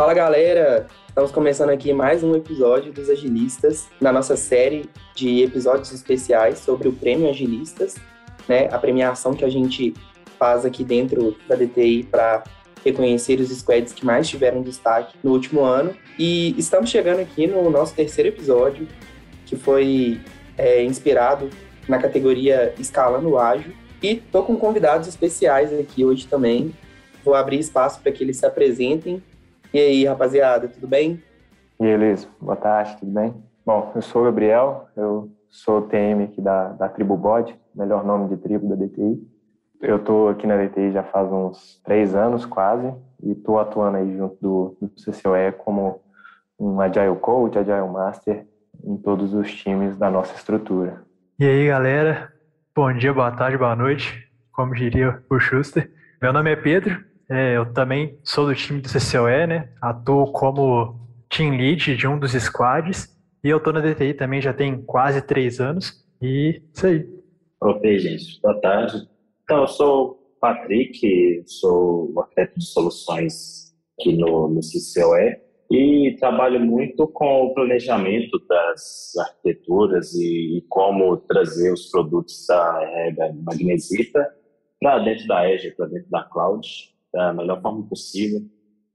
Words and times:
Fala 0.00 0.14
galera, 0.14 0.86
estamos 1.06 1.30
começando 1.30 1.68
aqui 1.68 1.92
mais 1.92 2.24
um 2.24 2.34
episódio 2.34 2.90
dos 2.90 3.10
Agilistas, 3.10 3.86
na 4.00 4.10
nossa 4.10 4.34
série 4.34 4.88
de 5.14 5.42
episódios 5.42 5.92
especiais 5.92 6.58
sobre 6.60 6.88
o 6.88 6.92
Prêmio 6.94 7.28
Agilistas, 7.28 7.96
né? 8.48 8.66
A 8.72 8.78
premiação 8.78 9.34
que 9.34 9.44
a 9.44 9.48
gente 9.50 9.92
faz 10.38 10.64
aqui 10.64 10.84
dentro 10.84 11.36
da 11.46 11.54
DTI 11.54 12.04
para 12.04 12.42
reconhecer 12.82 13.40
os 13.40 13.50
squads 13.50 13.92
que 13.92 14.06
mais 14.06 14.26
tiveram 14.26 14.62
destaque 14.62 15.18
no 15.22 15.32
último 15.32 15.60
ano. 15.60 15.94
E 16.18 16.58
estamos 16.58 16.88
chegando 16.88 17.20
aqui 17.20 17.46
no 17.46 17.68
nosso 17.68 17.94
terceiro 17.94 18.30
episódio, 18.30 18.88
que 19.44 19.54
foi 19.54 20.18
é, 20.56 20.82
inspirado 20.82 21.50
na 21.86 21.98
categoria 21.98 22.72
Escalando 22.78 23.36
Ágil. 23.36 23.74
E 24.02 24.14
tô 24.16 24.44
com 24.44 24.56
convidados 24.56 25.06
especiais 25.06 25.78
aqui 25.78 26.06
hoje 26.06 26.26
também. 26.26 26.74
Vou 27.22 27.34
abrir 27.34 27.58
espaço 27.58 28.00
para 28.00 28.10
que 28.10 28.24
eles 28.24 28.38
se 28.38 28.46
apresentem 28.46 29.22
e 29.72 29.78
aí, 29.78 30.04
rapaziada, 30.04 30.68
tudo 30.68 30.86
bem? 30.86 31.22
E 31.78 31.84
aí, 31.84 31.96
Luiz, 31.96 32.28
boa 32.40 32.56
tarde, 32.56 32.96
tudo 32.98 33.12
bem? 33.12 33.34
Bom, 33.64 33.92
eu 33.94 34.02
sou 34.02 34.22
o 34.22 34.24
Gabriel, 34.24 34.88
eu 34.96 35.30
sou 35.48 35.82
TM 35.82 36.24
aqui 36.24 36.40
da, 36.40 36.70
da 36.70 36.88
Tribo 36.88 37.16
Bode, 37.16 37.56
melhor 37.74 38.04
nome 38.04 38.28
de 38.28 38.36
tribo 38.36 38.68
da 38.68 38.74
DTI. 38.74 39.20
Eu 39.80 39.96
estou 39.96 40.28
aqui 40.28 40.46
na 40.46 40.56
DTI 40.56 40.92
já 40.92 41.02
faz 41.02 41.30
uns 41.32 41.80
três 41.84 42.14
anos 42.14 42.44
quase 42.44 42.92
e 43.22 43.32
estou 43.32 43.58
atuando 43.58 43.96
aí 43.96 44.16
junto 44.16 44.36
do, 44.40 44.76
do 44.80 44.88
CCOE 44.88 45.52
como 45.52 46.02
um 46.58 46.80
Agile 46.80 47.16
Coach, 47.16 47.58
Agile 47.58 47.88
Master 47.88 48.46
em 48.84 48.96
todos 48.96 49.32
os 49.32 49.52
times 49.54 49.96
da 49.96 50.10
nossa 50.10 50.34
estrutura. 50.34 51.02
E 51.38 51.44
aí, 51.44 51.68
galera, 51.68 52.32
bom 52.74 52.92
dia, 52.92 53.12
boa 53.12 53.30
tarde, 53.30 53.56
boa 53.56 53.76
noite, 53.76 54.28
como 54.52 54.74
diria 54.74 55.22
o 55.30 55.38
Schuster. 55.38 55.90
Meu 56.20 56.32
nome 56.32 56.50
é 56.52 56.56
Pedro, 56.56 57.02
é, 57.30 57.56
eu 57.56 57.72
também 57.72 58.18
sou 58.24 58.46
do 58.46 58.54
time 58.54 58.80
do 58.80 58.88
CCOE, 58.88 59.46
né? 59.46 59.72
Atuo 59.80 60.32
como 60.32 60.98
team 61.28 61.56
lead 61.56 61.96
de 61.96 62.06
um 62.06 62.18
dos 62.18 62.32
squads. 62.32 63.16
E 63.44 63.48
eu 63.48 63.60
tô 63.60 63.72
na 63.72 63.80
DTI 63.80 64.14
também 64.14 64.42
já 64.42 64.52
tem 64.52 64.82
quase 64.82 65.22
três 65.22 65.60
anos. 65.60 66.04
E 66.20 66.60
isso 66.74 66.86
aí. 66.86 67.08
Ok, 67.62 67.98
gente. 68.00 68.40
Boa 68.42 68.60
tarde. 68.60 69.08
Então, 69.44 69.60
eu 69.60 69.68
sou 69.68 70.10
o 70.10 70.14
Patrick, 70.40 71.42
sou 71.46 72.12
arquiteto 72.18 72.58
de 72.58 72.66
soluções 72.66 73.74
aqui 73.98 74.16
no, 74.16 74.48
no 74.48 74.60
CCOE 74.60 75.36
e 75.70 76.16
trabalho 76.18 76.58
muito 76.58 77.06
com 77.06 77.44
o 77.44 77.54
planejamento 77.54 78.44
das 78.48 79.12
arquiteturas 79.16 80.14
e, 80.14 80.58
e 80.58 80.62
como 80.68 81.16
trazer 81.16 81.72
os 81.72 81.88
produtos 81.90 82.44
da 82.48 82.80
Rega 82.80 83.32
Magnesita 83.44 84.26
para 84.80 84.98
dentro 84.98 85.28
da 85.28 85.42
Azure, 85.42 85.76
para 85.76 85.86
dentro 85.86 86.10
da 86.10 86.24
Cloud 86.24 86.68
da 87.12 87.32
melhor 87.32 87.60
forma 87.60 87.86
possível. 87.86 88.42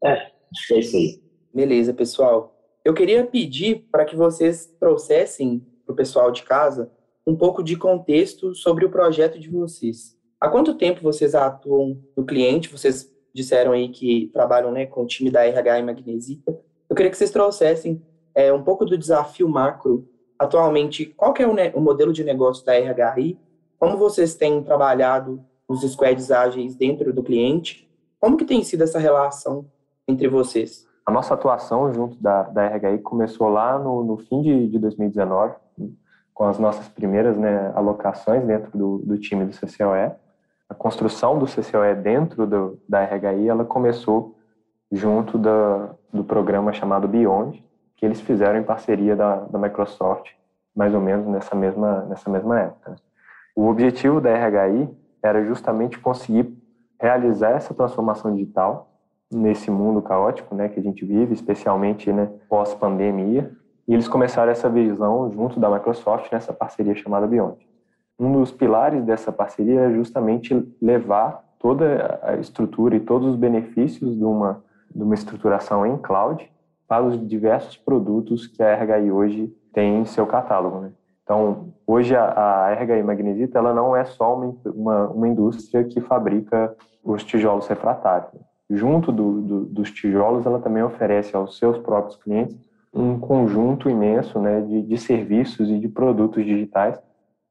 É, 0.03 0.13
acho 0.13 0.67
que 0.67 0.73
é 0.73 0.80
isso 0.80 0.97
aí. 0.97 1.21
Beleza, 1.53 1.94
pessoal. 1.94 2.55
Eu 2.83 2.94
queria 2.94 3.25
pedir 3.25 3.88
para 3.91 4.05
que 4.05 4.16
vocês 4.16 4.67
trouxessem 4.80 5.66
para 5.85 5.94
o 5.94 5.95
pessoal 5.95 6.31
de 6.31 6.44
casa 6.44 6.91
um 7.25 7.35
pouco 7.35 7.63
de 7.63 7.75
contexto 7.75 8.53
sobre 8.53 8.85
o 8.85 8.91
projeto 8.91 9.39
de 9.39 9.49
vocês. 9.49 10.16
Há 10.39 10.49
quanto 10.49 10.75
tempo 10.75 11.02
vocês 11.02 11.33
atuam 11.33 11.99
no 12.16 12.25
cliente? 12.25 12.69
Vocês 12.69 13.11
disseram 13.33 13.72
aí 13.72 13.89
que 13.89 14.29
trabalham 14.31 14.72
né, 14.72 14.85
com 14.85 15.03
o 15.03 15.07
time 15.07 15.31
da 15.31 15.45
RH 15.45 15.79
e 15.79 15.83
Magnesita. 15.83 16.59
Eu 16.89 16.95
queria 16.95 17.09
que 17.09 17.17
vocês 17.17 17.31
trouxessem 17.31 18.02
é, 18.35 18.53
um 18.53 18.63
pouco 18.63 18.85
do 18.85 18.97
desafio 18.97 19.50
macro. 19.50 20.07
Atualmente, 20.38 21.05
qual 21.05 21.33
é 21.39 21.47
o, 21.47 21.79
o 21.79 21.81
modelo 21.81 22.13
de 22.13 22.23
negócio 22.23 22.66
da 22.66 22.73
RHI? 22.77 23.39
Como 23.79 23.97
vocês 23.97 24.35
têm 24.35 24.61
trabalhado 24.61 25.44
os 25.67 25.81
squads 25.81 26.29
ágeis 26.29 26.75
dentro 26.75 27.11
do 27.11 27.23
cliente? 27.23 27.84
Como 28.19 28.38
que 28.38 28.45
tem 28.45 28.63
sido 28.63 28.83
essa 28.83 28.99
relação 28.99 29.66
entre 30.08 30.27
vocês? 30.27 30.88
A 31.05 31.11
nossa 31.11 31.33
atuação 31.35 31.94
junto 31.94 32.22
da, 32.22 32.44
da 32.44 32.67
RHI 32.67 32.99
começou 32.99 33.47
lá 33.47 33.77
no, 33.77 34.03
no 34.03 34.17
fim 34.17 34.41
de, 34.41 34.67
de 34.69 34.80
2019, 34.80 35.53
com 36.34 36.45
as 36.45 36.57
nossas 36.57 36.88
primeiras 36.89 37.38
né, 37.38 37.72
alocações 37.75 38.44
dentro 38.44 38.75
do, 38.78 38.97
do 39.00 39.17
time 39.17 39.45
do 39.45 39.56
CCOE. 39.56 40.12
A 40.67 40.73
construção 40.73 41.38
do 41.38 41.45
CCOE 41.45 41.95
dentro 41.95 42.47
do, 42.47 42.79
da 42.89 43.03
RHI, 43.03 43.47
ela 43.47 43.63
começou 43.63 44.35
junto 44.91 45.38
da, 45.38 45.91
do 46.12 46.23
programa 46.23 46.73
chamado 46.73 47.07
Beyond, 47.07 47.63
que 47.95 48.06
eles 48.06 48.19
fizeram 48.19 48.59
em 48.59 48.63
parceria 48.63 49.16
da, 49.16 49.41
da 49.41 49.59
Microsoft, 49.59 50.31
mais 50.75 50.94
ou 50.94 51.00
menos 51.00 51.28
nessa 51.28 51.56
mesma, 51.56 52.01
nessa 52.06 52.29
mesma 52.29 52.59
época. 52.59 52.95
O 53.56 53.68
objetivo 53.68 54.19
da 54.19 54.34
RHI 54.35 54.89
era 55.23 55.45
justamente 55.45 56.00
conseguir 56.00 56.44
realizar 57.05 57.51
essa 57.51 57.73
transformação 57.73 58.33
digital 58.33 58.89
nesse 59.31 59.69
mundo 59.69 60.01
caótico, 60.01 60.55
né, 60.55 60.69
que 60.69 60.79
a 60.79 60.83
gente 60.83 61.05
vive, 61.05 61.33
especialmente, 61.33 62.11
né, 62.11 62.31
pós-pandemia. 62.49 63.51
E 63.88 63.93
eles 63.93 64.07
começaram 64.07 64.51
essa 64.51 64.67
visão 64.69 65.31
junto 65.31 65.59
da 65.59 65.69
Microsoft 65.69 66.31
nessa 66.31 66.51
parceria 66.51 66.95
chamada 66.95 67.27
Beyond. 67.27 67.57
Um 68.19 68.31
dos 68.31 68.51
pilares 68.51 69.03
dessa 69.03 69.31
parceria 69.31 69.81
é 69.81 69.94
justamente 69.94 70.75
levar 70.81 71.44
toda 71.59 72.19
a 72.23 72.35
estrutura 72.38 72.95
e 72.95 72.99
todos 72.99 73.29
os 73.29 73.35
benefícios 73.35 74.15
de 74.15 74.23
uma 74.23 74.63
de 74.95 75.03
uma 75.03 75.13
estruturação 75.13 75.85
em 75.85 75.97
cloud 75.97 76.49
para 76.88 77.03
os 77.03 77.27
diversos 77.27 77.75
produtos 77.75 78.47
que 78.47 78.63
a 78.63 78.73
RHI 78.73 79.11
hoje 79.11 79.53
tem 79.73 79.99
em 79.99 80.05
seu 80.05 80.25
catálogo, 80.25 80.79
né? 80.79 80.91
Então, 81.25 81.74
hoje 81.88 82.16
a, 82.16 82.24
a 82.24 82.74
RHI 82.75 83.02
Magnesita 83.02 83.58
ela 83.58 83.74
não 83.74 83.96
é 83.96 84.06
só 84.06 84.38
uma, 84.38 84.56
uma, 84.63 85.08
uma, 85.08 85.28
indústria 85.28 85.84
que 85.84 86.00
fabrica 86.00 86.75
os 87.03 87.24
tijolos 87.24 87.68
refratários. 87.68 88.31
Junto 88.69 89.12
do, 89.12 89.41
do, 89.41 89.66
dos 89.66 89.91
tijolos, 89.91 90.46
ela 90.46 90.59
também 90.59 90.84
oferece 90.84 91.36
aos 91.36 91.58
seus 91.58 91.80
próprios 91.80 92.16
clientes 92.18 92.56
um 92.94 93.19
conjunto 93.19 93.90
imenso 93.90 94.40
né, 94.40 94.62
de, 94.62 94.84
de 94.84 94.97
serviços 95.00 95.68
e 95.68 95.80
de 95.80 95.90
produtos 95.90 96.46
digitais 96.46 97.02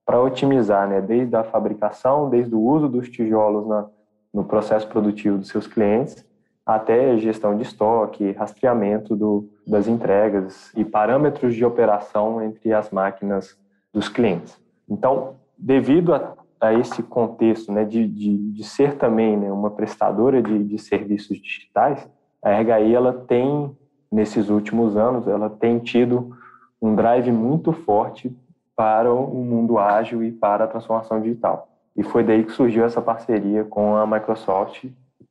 para 0.07 0.23
otimizar, 0.23 0.89
né, 0.89 1.01
desde 1.01 1.35
a 1.35 1.43
fabricação, 1.43 2.31
desde 2.31 2.55
o 2.55 2.61
uso 2.61 2.89
dos 2.89 3.09
tijolos 3.09 3.67
na, 3.67 3.87
no 4.33 4.45
processo 4.45 4.87
produtivo 4.87 5.37
dos 5.37 5.49
seus 5.49 5.67
clientes, 5.67 6.25
até 6.65 7.17
gestão 7.19 7.57
de 7.57 7.65
estoque, 7.65 8.33
rastreamento 8.33 9.17
do, 9.17 9.49
das 9.67 9.89
entregas 9.89 10.73
e 10.77 10.85
parâmetros 10.85 11.55
de 11.55 11.65
operação 11.65 12.41
entre 12.41 12.73
as 12.73 12.91
máquinas 12.91 13.59
dos 13.95 14.09
clientes. 14.09 14.61
Então, 14.89 15.37
devido 15.57 16.13
a, 16.13 16.35
a 16.61 16.75
esse 16.75 17.03
contexto 17.03 17.71
né, 17.71 17.85
de, 17.85 18.07
de, 18.07 18.53
de, 18.53 18.65
ser 18.65 18.97
também 18.97 19.37
né, 19.37 19.51
uma 19.53 19.71
prestadora 19.71 20.43
de, 20.43 20.65
de 20.65 20.79
serviços 20.79 21.39
digitais, 21.41 22.07
a 22.43 22.51
RHI 22.51 22.93
ela 22.93 23.13
tem, 23.13 23.75
nesses 24.11 24.51
últimos 24.51 24.97
anos, 24.97 25.29
ela 25.29 25.49
tem 25.49 25.79
tido 25.79 26.37
um 26.83 26.95
drive 26.95 27.31
muito 27.31 27.73
forte 27.73 28.37
para 28.77 29.15
o 29.15 29.37
mundo 29.37 29.79
ágil 29.79 30.23
e 30.25 30.33
para 30.33 30.65
a 30.65 30.67
transformação 30.67 31.21
digital. 31.21 31.69
E 31.97 32.03
foi 32.03 32.25
daí 32.25 32.43
que 32.43 32.51
surgiu 32.51 32.85
essa 32.85 33.01
parceria 33.01 33.65
com 33.65 33.97
a 33.97 34.05
Microsoft 34.05 34.85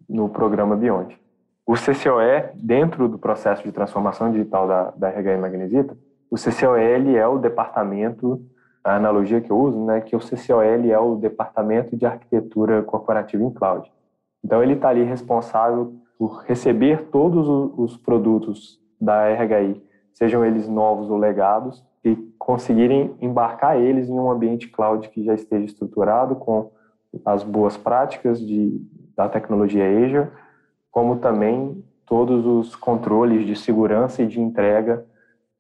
no 0.09 0.30
programa 0.30 0.78
Beyond. 0.78 1.19
O 1.66 1.74
CCOE, 1.74 2.51
dentro 2.56 3.07
do 3.07 3.18
processo 3.18 3.63
de 3.63 3.72
transformação 3.72 4.31
digital 4.31 4.68
da, 4.68 4.91
da 4.91 5.09
RHI 5.09 5.38
Magnesita, 5.38 5.97
o 6.34 6.35
CCOL 6.35 6.78
é 6.78 7.28
o 7.28 7.38
departamento 7.38 8.41
a 8.83 8.95
analogia 8.95 9.39
que 9.39 9.49
eu 9.49 9.57
uso, 9.57 9.79
né, 9.85 10.01
que 10.01 10.16
o 10.16 10.19
CCOL 10.19 10.61
é 10.61 10.99
o 10.99 11.16
Departamento 11.16 11.95
de 11.95 12.05
Arquitetura 12.05 12.83
Corporativa 12.83 13.44
em 13.44 13.49
Cloud. 13.49 13.89
Então, 14.44 14.61
ele 14.61 14.73
está 14.73 14.89
ali 14.89 15.03
responsável 15.03 15.94
por 16.17 16.44
receber 16.45 17.05
todos 17.05 17.47
os 17.77 17.95
produtos 17.97 18.79
da 18.99 19.29
RHI, 19.29 19.81
sejam 20.13 20.45
eles 20.45 20.67
novos 20.67 21.09
ou 21.09 21.17
legados, 21.17 21.83
e 22.03 22.16
conseguirem 22.38 23.16
embarcar 23.21 23.79
eles 23.79 24.09
em 24.09 24.13
um 24.13 24.29
ambiente 24.29 24.67
cloud 24.67 25.07
que 25.09 25.23
já 25.23 25.33
esteja 25.33 25.65
estruturado 25.65 26.35
com 26.35 26.69
as 27.23 27.44
boas 27.44 27.77
práticas 27.77 28.39
de, 28.39 28.81
da 29.15 29.29
tecnologia 29.29 29.85
Azure, 29.88 30.27
como 30.91 31.18
também 31.18 31.81
todos 32.06 32.45
os 32.45 32.75
controles 32.75 33.45
de 33.45 33.56
segurança 33.56 34.21
e 34.21 34.27
de 34.27 34.41
entrega 34.41 35.06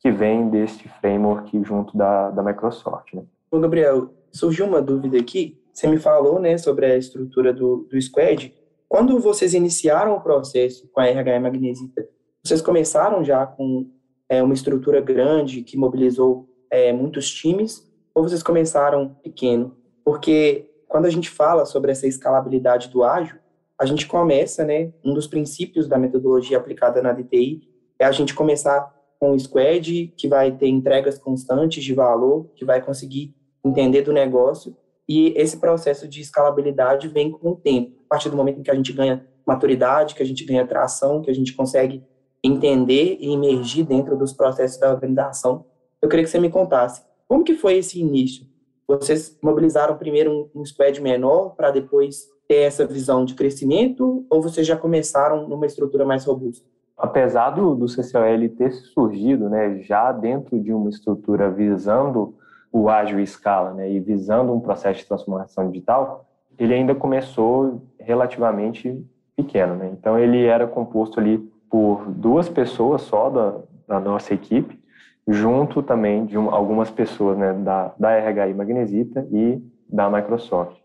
que 0.03 0.11
vem 0.11 0.49
deste 0.49 0.89
framework 0.99 1.63
junto 1.63 1.97
da, 1.97 2.29
da 2.29 2.43
Microsoft. 2.43 3.13
Né? 3.13 3.23
Ô, 3.49 3.57
Gabriel, 3.57 4.13
surgiu 4.33 4.65
uma 4.65 4.81
dúvida 4.81 5.17
aqui. 5.17 5.57
Você 5.73 5.87
me 5.87 5.97
falou 5.97 6.39
né, 6.39 6.57
sobre 6.57 6.85
a 6.85 6.97
estrutura 6.97 7.53
do, 7.53 7.87
do 7.89 7.99
Squad. 8.01 8.53
Quando 8.89 9.17
vocês 9.17 9.53
iniciaram 9.53 10.13
o 10.13 10.21
processo 10.21 10.89
com 10.91 10.99
a 10.99 11.07
RH 11.07 11.39
Magnesita, 11.39 12.05
vocês 12.43 12.61
começaram 12.61 13.23
já 13.23 13.45
com 13.45 13.89
é, 14.27 14.43
uma 14.43 14.53
estrutura 14.53 14.99
grande 14.99 15.63
que 15.63 15.77
mobilizou 15.77 16.49
é, 16.69 16.91
muitos 16.91 17.31
times 17.31 17.89
ou 18.13 18.23
vocês 18.23 18.43
começaram 18.43 19.15
pequeno? 19.23 19.73
Porque 20.03 20.69
quando 20.85 21.05
a 21.05 21.09
gente 21.09 21.29
fala 21.29 21.65
sobre 21.65 21.93
essa 21.93 22.05
escalabilidade 22.05 22.89
do 22.89 23.05
ágil, 23.05 23.37
a 23.79 23.85
gente 23.85 24.05
começa, 24.05 24.65
né, 24.65 24.91
um 25.03 25.13
dos 25.13 25.27
princípios 25.27 25.87
da 25.87 25.97
metodologia 25.97 26.57
aplicada 26.57 27.01
na 27.01 27.13
DTI 27.13 27.61
é 27.97 28.03
a 28.03 28.11
gente 28.11 28.35
começar 28.35 28.93
com 29.23 29.31
o 29.31 29.39
squad, 29.39 30.13
que 30.17 30.27
vai 30.27 30.51
ter 30.51 30.67
entregas 30.67 31.17
constantes 31.17 31.81
de 31.81 31.93
valor, 31.93 32.49
que 32.55 32.65
vai 32.65 32.81
conseguir 32.81 33.33
entender 33.63 34.01
do 34.01 34.11
negócio, 34.11 34.75
e 35.07 35.33
esse 35.37 35.61
processo 35.61 36.09
de 36.09 36.19
escalabilidade 36.19 37.07
vem 37.07 37.31
com 37.31 37.51
o 37.51 37.55
tempo. 37.55 38.01
A 38.07 38.09
partir 38.09 38.29
do 38.29 38.35
momento 38.35 38.59
em 38.59 38.63
que 38.63 38.69
a 38.69 38.75
gente 38.75 38.91
ganha 38.91 39.25
maturidade, 39.47 40.13
que 40.13 40.21
a 40.21 40.25
gente 40.25 40.43
ganha 40.43 40.67
tração, 40.67 41.21
que 41.21 41.31
a 41.31 41.33
gente 41.33 41.53
consegue 41.53 42.03
entender 42.43 43.15
e 43.21 43.31
emergir 43.31 43.85
dentro 43.85 44.17
dos 44.17 44.33
processos 44.33 44.77
da 44.77 44.91
organização. 44.91 45.67
Eu 46.01 46.09
queria 46.09 46.25
que 46.25 46.29
você 46.29 46.37
me 46.37 46.49
contasse 46.49 47.01
como 47.25 47.45
que 47.45 47.55
foi 47.55 47.77
esse 47.77 48.01
início. 48.01 48.45
Vocês 48.85 49.37
mobilizaram 49.41 49.97
primeiro 49.97 50.49
um, 50.53 50.61
um 50.61 50.65
squad 50.65 50.99
menor 50.99 51.55
para 51.55 51.71
depois 51.71 52.27
ter 52.45 52.63
essa 52.63 52.85
visão 52.85 53.23
de 53.23 53.35
crescimento 53.35 54.25
ou 54.29 54.41
vocês 54.41 54.67
já 54.67 54.75
começaram 54.75 55.47
numa 55.47 55.65
estrutura 55.65 56.03
mais 56.03 56.25
robusta? 56.25 56.72
Apesar 57.03 57.49
do, 57.49 57.75
do 57.75 57.85
CCOL 57.85 58.47
ter 58.57 58.71
surgido 58.71 59.49
né, 59.49 59.79
já 59.79 60.09
dentro 60.13 60.57
de 60.57 60.71
uma 60.71 60.89
estrutura 60.89 61.51
visando 61.51 62.33
o 62.71 62.87
ágil 62.87 63.19
escala 63.19 63.73
né, 63.73 63.91
e 63.91 63.99
visando 63.99 64.53
um 64.53 64.59
processo 64.61 65.01
de 65.01 65.05
transformação 65.05 65.69
digital, 65.69 66.25
ele 66.57 66.73
ainda 66.73 66.95
começou 66.95 67.81
relativamente 67.99 69.05
pequeno. 69.35 69.75
Né? 69.75 69.89
Então, 69.91 70.17
ele 70.17 70.45
era 70.45 70.65
composto 70.65 71.19
ali 71.19 71.39
por 71.69 72.05
duas 72.07 72.47
pessoas 72.47 73.01
só 73.01 73.29
da, 73.29 73.55
da 73.85 73.99
nossa 73.99 74.33
equipe, 74.33 74.79
junto 75.27 75.83
também 75.83 76.25
de 76.25 76.37
um, 76.37 76.55
algumas 76.55 76.89
pessoas 76.89 77.37
né, 77.37 77.51
da, 77.51 77.93
da 77.99 78.17
RHI 78.17 78.53
Magnesita 78.53 79.27
e 79.29 79.61
da 79.89 80.09
Microsoft. 80.09 80.77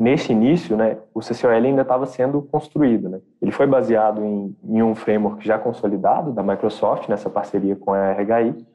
Nesse 0.00 0.32
início, 0.32 0.78
né, 0.78 0.96
o 1.12 1.20
CCOL 1.20 1.50
ainda 1.50 1.82
estava 1.82 2.06
sendo 2.06 2.40
construído. 2.40 3.10
Né? 3.10 3.20
Ele 3.42 3.52
foi 3.52 3.66
baseado 3.66 4.24
em, 4.24 4.56
em 4.64 4.82
um 4.82 4.94
framework 4.94 5.46
já 5.46 5.58
consolidado 5.58 6.32
da 6.32 6.42
Microsoft, 6.42 7.06
nessa 7.06 7.28
parceria 7.28 7.76
com 7.76 7.92
a 7.92 8.12
RHI, 8.12 8.66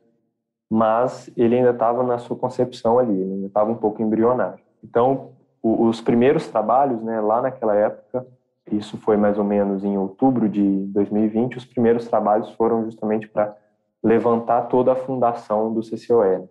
mas 0.69 1.27
ele 1.35 1.55
ainda 1.55 1.71
estava 1.71 2.03
na 2.03 2.19
sua 2.19 2.37
concepção 2.37 2.99
ali, 2.99 3.19
ele 3.19 3.33
ainda 3.33 3.47
estava 3.47 3.71
um 3.71 3.75
pouco 3.75 4.03
embrionário. 4.03 4.63
Então, 4.83 5.29
o, 5.63 5.87
os 5.87 5.99
primeiros 5.99 6.47
trabalhos, 6.47 7.01
né, 7.01 7.19
lá 7.19 7.41
naquela 7.41 7.73
época, 7.73 8.23
isso 8.71 8.95
foi 8.97 9.17
mais 9.17 9.39
ou 9.39 9.43
menos 9.43 9.83
em 9.83 9.97
outubro 9.97 10.47
de 10.47 10.85
2020, 10.93 11.57
os 11.57 11.65
primeiros 11.65 12.07
trabalhos 12.07 12.51
foram 12.51 12.85
justamente 12.85 13.27
para 13.27 13.55
levantar 14.03 14.67
toda 14.67 14.91
a 14.91 14.95
fundação 14.95 15.73
do 15.73 15.81
CCOL. 15.81 16.47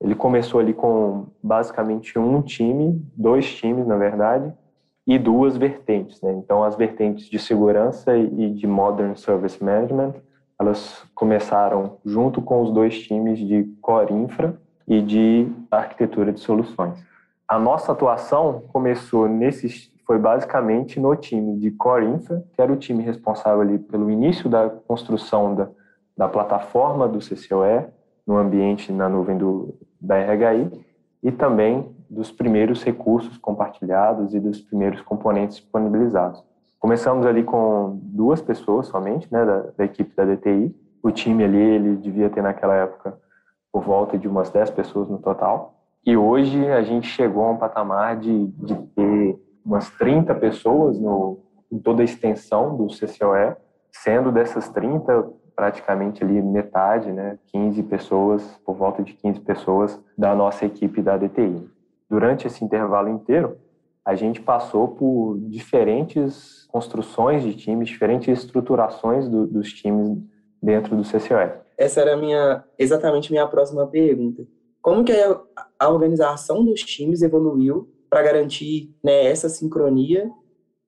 Ele 0.00 0.14
começou 0.14 0.60
ali 0.60 0.72
com 0.72 1.26
basicamente 1.42 2.18
um 2.18 2.40
time, 2.40 3.04
dois 3.14 3.54
times, 3.54 3.86
na 3.86 3.96
verdade, 3.96 4.52
e 5.06 5.18
duas 5.18 5.56
vertentes. 5.56 6.20
Né? 6.22 6.32
Então, 6.32 6.64
as 6.64 6.76
vertentes 6.76 7.26
de 7.26 7.38
segurança 7.38 8.16
e 8.16 8.50
de 8.50 8.66
Modern 8.66 9.14
Service 9.14 9.62
Management, 9.62 10.14
elas 10.58 11.04
começaram 11.14 11.98
junto 12.04 12.40
com 12.40 12.62
os 12.62 12.72
dois 12.72 12.98
times 13.02 13.38
de 13.38 13.64
Core 13.80 14.14
Infra 14.14 14.58
e 14.86 15.02
de 15.02 15.48
arquitetura 15.70 16.32
de 16.32 16.40
soluções. 16.40 17.04
A 17.46 17.58
nossa 17.58 17.92
atuação 17.92 18.62
começou 18.72 19.28
nesse 19.28 19.90
foi 20.06 20.18
basicamente 20.18 20.98
no 20.98 21.14
time 21.14 21.56
de 21.56 21.70
Core 21.70 22.04
Infra, 22.04 22.42
que 22.52 22.60
era 22.60 22.72
o 22.72 22.76
time 22.76 23.00
responsável 23.00 23.60
ali 23.60 23.78
pelo 23.78 24.10
início 24.10 24.50
da 24.50 24.68
construção 24.68 25.54
da, 25.54 25.68
da 26.16 26.28
plataforma 26.28 27.06
do 27.06 27.20
CCOE 27.20 27.86
no 28.26 28.36
ambiente 28.36 28.92
na 28.92 29.08
nuvem 29.08 29.38
do, 29.38 29.72
da 30.00 30.16
RHI 30.16 30.70
e 31.22 31.30
também 31.30 31.94
dos 32.08 32.32
primeiros 32.32 32.82
recursos 32.82 33.36
compartilhados 33.36 34.34
e 34.34 34.40
dos 34.40 34.60
primeiros 34.60 35.00
componentes 35.02 35.58
disponibilizados. 35.58 36.42
Começamos 36.78 37.26
ali 37.26 37.44
com 37.44 37.98
duas 38.02 38.40
pessoas 38.40 38.86
somente, 38.86 39.30
né, 39.30 39.44
da, 39.44 39.66
da 39.76 39.84
equipe 39.84 40.16
da 40.16 40.24
DTI. 40.24 40.74
O 41.02 41.10
time 41.10 41.44
ali, 41.44 41.60
ele 41.60 41.96
devia 41.96 42.30
ter 42.30 42.42
naquela 42.42 42.74
época 42.74 43.18
por 43.72 43.82
volta 43.82 44.18
de 44.18 44.26
umas 44.26 44.50
10 44.50 44.70
pessoas 44.70 45.08
no 45.08 45.18
total. 45.18 45.74
E 46.04 46.16
hoje 46.16 46.66
a 46.72 46.82
gente 46.82 47.06
chegou 47.06 47.44
a 47.44 47.50
um 47.50 47.56
patamar 47.56 48.16
de, 48.16 48.46
de 48.46 48.74
ter 48.96 49.38
umas 49.64 49.90
30 49.90 50.34
pessoas 50.36 50.98
no, 50.98 51.38
em 51.70 51.78
toda 51.78 52.02
a 52.02 52.04
extensão 52.04 52.76
do 52.76 52.86
CCOE, 52.86 53.54
sendo 53.92 54.32
dessas 54.32 54.68
30, 54.70 55.28
praticamente 55.60 56.24
ali 56.24 56.40
metade, 56.40 57.12
né, 57.12 57.38
15 57.52 57.82
pessoas, 57.82 58.42
por 58.64 58.74
volta 58.74 59.02
de 59.02 59.12
15 59.12 59.40
pessoas 59.40 60.00
da 60.16 60.34
nossa 60.34 60.64
equipe 60.64 61.02
da 61.02 61.18
DTI. 61.18 61.68
Durante 62.08 62.46
esse 62.46 62.64
intervalo 62.64 63.10
inteiro, 63.10 63.58
a 64.02 64.14
gente 64.14 64.40
passou 64.40 64.88
por 64.88 65.36
diferentes 65.38 66.66
construções 66.68 67.42
de 67.42 67.54
times, 67.54 67.88
diferentes 67.88 68.38
estruturações 68.38 69.28
do, 69.28 69.46
dos 69.46 69.70
times 69.70 70.16
dentro 70.62 70.96
do 70.96 71.02
CCOE. 71.02 71.52
Essa 71.76 72.00
era 72.00 72.16
minha, 72.16 72.64
exatamente 72.78 73.30
minha 73.30 73.46
próxima 73.46 73.86
pergunta. 73.86 74.46
Como 74.80 75.04
que 75.04 75.12
a, 75.12 75.42
a 75.78 75.90
organização 75.90 76.64
dos 76.64 76.80
times 76.80 77.20
evoluiu 77.20 77.86
para 78.08 78.22
garantir 78.22 78.94
né, 79.04 79.26
essa 79.26 79.50
sincronia 79.50 80.30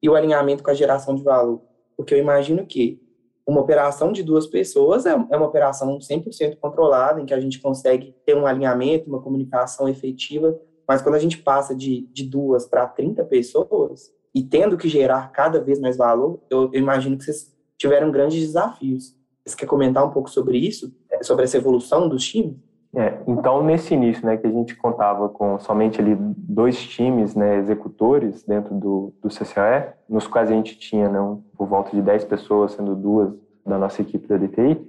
e 0.03 0.09
o 0.09 0.15
alinhamento 0.15 0.63
com 0.63 0.71
a 0.71 0.75
geração 0.75 1.15
de 1.15 1.23
valor. 1.23 1.61
Porque 1.95 2.15
eu 2.15 2.19
imagino 2.19 2.65
que 2.65 3.02
uma 3.47 3.61
operação 3.61 4.13
de 4.13 4.23
duas 4.23 4.47
pessoas 4.47 5.05
é, 5.07 5.11
é 5.11 5.37
uma 5.37 5.47
operação 5.47 5.99
100% 5.99 6.57
controlada, 6.61 7.21
em 7.21 7.27
que 7.27 7.35
a 7.35 7.41
gente 7.41 7.61
consegue 7.61 8.15
ter 8.25 8.37
um 8.37 8.47
alinhamento, 8.47 9.09
uma 9.09 9.21
comunicação 9.21 9.89
efetiva, 9.89 10.59
mas 10.87 11.03
quando 11.03 11.17
a 11.17 11.19
gente 11.19 11.39
passa 11.39 11.75
de, 11.75 12.09
de 12.13 12.25
duas 12.25 12.67
para 12.67 12.87
30 12.87 13.25
pessoas 13.25 14.13
e 14.35 14.43
tendo 14.43 14.77
que 14.77 14.89
gerar 14.89 15.33
cada 15.33 15.61
vez 15.61 15.81
mais 15.81 15.97
valor, 15.97 16.41
eu, 16.49 16.71
eu 16.73 16.81
imagino 16.81 17.17
que 17.17 17.25
vocês 17.25 17.53
tiveram 17.77 18.11
grandes 18.11 18.41
desafios. 18.41 19.17
Você 19.45 19.57
quer 19.57 19.67
comentar 19.67 20.05
um 20.05 20.11
pouco 20.11 20.31
sobre 20.31 20.59
isso? 20.59 20.95
Sobre 21.23 21.45
essa 21.45 21.57
evolução 21.57 22.09
dos 22.09 22.25
times? 22.25 22.57
É, 22.95 23.19
então, 23.27 23.63
nesse 23.65 23.95
início, 23.95 24.25
né, 24.27 24.37
que 24.37 24.47
a 24.47 24.51
gente 24.51 24.77
contava 24.77 25.29
com 25.29 25.59
somente 25.59 25.99
ali 25.99 26.15
dois 26.15 26.79
times 26.79 27.35
né, 27.35 27.57
executores 27.57 28.45
dentro 28.45 28.75
do, 28.75 29.15
do 29.23 29.29
CCOE, 29.29 29.95
nos 30.07 30.27
quais 30.27 30.51
a 30.51 30.53
gente 30.53 30.79
tinha 30.79 31.09
né, 31.09 31.19
um, 31.19 31.43
por 31.57 31.67
volta 31.67 31.91
de 31.91 32.03
10 32.03 32.25
pessoas, 32.27 32.73
sendo 32.73 32.95
duas 32.95 33.35
da 33.65 33.79
nossa 33.79 34.03
equipe 34.03 34.29
da 34.29 34.37
DTI, 34.37 34.87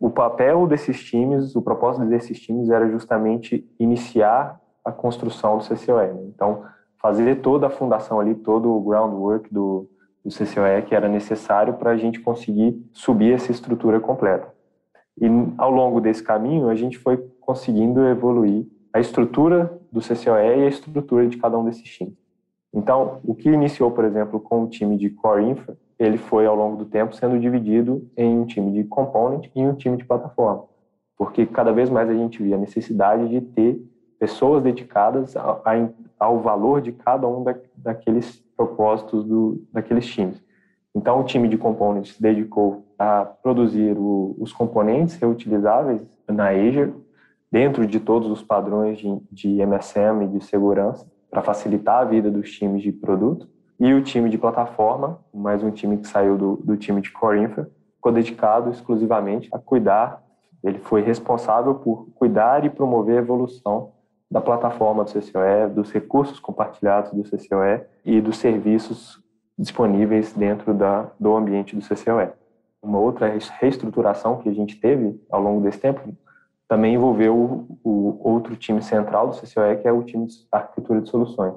o 0.00 0.10
papel 0.10 0.66
desses 0.66 1.02
times, 1.02 1.54
o 1.54 1.62
propósito 1.62 2.04
desses 2.06 2.40
times 2.40 2.68
era 2.68 2.88
justamente 2.88 3.64
iniciar 3.78 4.60
a 4.84 4.90
construção 4.90 5.58
do 5.58 5.64
CCOE. 5.64 6.12
Né? 6.12 6.22
Então, 6.34 6.64
fazer 7.00 7.36
toda 7.36 7.68
a 7.68 7.70
fundação 7.70 8.18
ali, 8.18 8.34
todo 8.34 8.74
o 8.74 8.80
groundwork 8.80 9.52
do, 9.52 9.88
do 10.24 10.30
CCOE 10.30 10.82
que 10.84 10.94
era 10.94 11.08
necessário 11.08 11.74
para 11.74 11.92
a 11.92 11.96
gente 11.96 12.20
conseguir 12.20 12.76
subir 12.92 13.34
essa 13.34 13.52
estrutura 13.52 14.00
completa. 14.00 14.52
E 15.18 15.26
ao 15.56 15.70
longo 15.70 16.00
desse 16.00 16.22
caminho, 16.22 16.68
a 16.68 16.74
gente 16.74 16.98
foi 16.98 17.16
conseguindo 17.46 18.04
evoluir 18.06 18.66
a 18.92 18.98
estrutura 18.98 19.78
do 19.92 20.00
CCOE 20.00 20.58
e 20.58 20.64
a 20.64 20.68
estrutura 20.68 21.26
de 21.28 21.36
cada 21.36 21.56
um 21.56 21.64
desses 21.64 21.84
times. 21.84 22.14
Então, 22.74 23.20
o 23.24 23.34
que 23.34 23.48
iniciou, 23.48 23.90
por 23.90 24.04
exemplo, 24.04 24.40
com 24.40 24.64
o 24.64 24.68
time 24.68 24.96
de 24.98 25.08
Core 25.08 25.44
Infra, 25.44 25.78
ele 25.98 26.18
foi 26.18 26.44
ao 26.44 26.54
longo 26.54 26.76
do 26.76 26.84
tempo 26.84 27.14
sendo 27.14 27.38
dividido 27.38 28.06
em 28.16 28.38
um 28.38 28.44
time 28.44 28.72
de 28.72 28.84
component 28.84 29.48
e 29.54 29.64
um 29.64 29.74
time 29.74 29.96
de 29.96 30.04
plataforma, 30.04 30.64
porque 31.16 31.46
cada 31.46 31.72
vez 31.72 31.88
mais 31.88 32.10
a 32.10 32.14
gente 32.14 32.42
via 32.42 32.56
a 32.56 32.58
necessidade 32.58 33.28
de 33.28 33.40
ter 33.40 33.80
pessoas 34.18 34.62
dedicadas 34.62 35.34
ao 36.18 36.40
valor 36.40 36.82
de 36.82 36.92
cada 36.92 37.26
um 37.26 37.44
daqueles 37.76 38.42
propósitos 38.56 39.24
do, 39.24 39.62
daqueles 39.72 40.06
times. 40.06 40.42
Então, 40.94 41.20
o 41.20 41.24
time 41.24 41.48
de 41.48 41.58
components 41.58 42.14
se 42.14 42.22
dedicou 42.22 42.86
a 42.98 43.24
produzir 43.24 43.96
o, 43.98 44.34
os 44.38 44.52
componentes 44.52 45.16
reutilizáveis 45.16 46.00
na 46.26 46.48
Azure, 46.48 46.94
dentro 47.50 47.86
de 47.86 48.00
todos 48.00 48.30
os 48.30 48.42
padrões 48.42 48.98
de, 48.98 49.20
de 49.30 49.60
MSM 49.60 50.24
e 50.24 50.38
de 50.38 50.44
segurança, 50.44 51.06
para 51.30 51.42
facilitar 51.42 52.00
a 52.00 52.04
vida 52.04 52.30
dos 52.30 52.50
times 52.50 52.82
de 52.82 52.92
produto. 52.92 53.48
E 53.78 53.92
o 53.92 54.02
time 54.02 54.30
de 54.30 54.38
plataforma, 54.38 55.20
mais 55.34 55.62
um 55.62 55.70
time 55.70 55.98
que 55.98 56.08
saiu 56.08 56.36
do, 56.36 56.56
do 56.56 56.76
time 56.76 57.00
de 57.00 57.10
Core 57.12 57.40
Infra, 57.40 57.70
ficou 57.94 58.10
dedicado 58.12 58.70
exclusivamente 58.70 59.48
a 59.52 59.58
cuidar, 59.58 60.22
ele 60.64 60.78
foi 60.78 61.02
responsável 61.02 61.74
por 61.74 62.08
cuidar 62.14 62.64
e 62.64 62.70
promover 62.70 63.18
a 63.18 63.20
evolução 63.20 63.92
da 64.30 64.40
plataforma 64.40 65.04
do 65.04 65.10
CCOE, 65.10 65.68
dos 65.74 65.92
recursos 65.92 66.40
compartilhados 66.40 67.12
do 67.12 67.22
CCOE 67.22 67.82
e 68.04 68.20
dos 68.20 68.38
serviços 68.38 69.22
disponíveis 69.58 70.32
dentro 70.32 70.74
da, 70.74 71.10
do 71.18 71.36
ambiente 71.36 71.76
do 71.76 71.82
CCOE. 71.82 72.30
Uma 72.82 72.98
outra 72.98 73.32
reestruturação 73.60 74.38
que 74.38 74.48
a 74.48 74.52
gente 74.52 74.80
teve 74.80 75.20
ao 75.30 75.40
longo 75.40 75.60
desse 75.60 75.78
tempo 75.78 76.00
também 76.68 76.94
envolveu 76.94 77.36
o, 77.36 77.68
o 77.84 78.28
outro 78.28 78.56
time 78.56 78.82
central 78.82 79.28
do 79.28 79.36
CCOE, 79.36 79.76
que 79.80 79.88
é 79.88 79.92
o 79.92 80.02
time 80.02 80.26
de 80.26 80.46
arquitetura 80.50 81.00
de 81.00 81.08
soluções. 81.08 81.54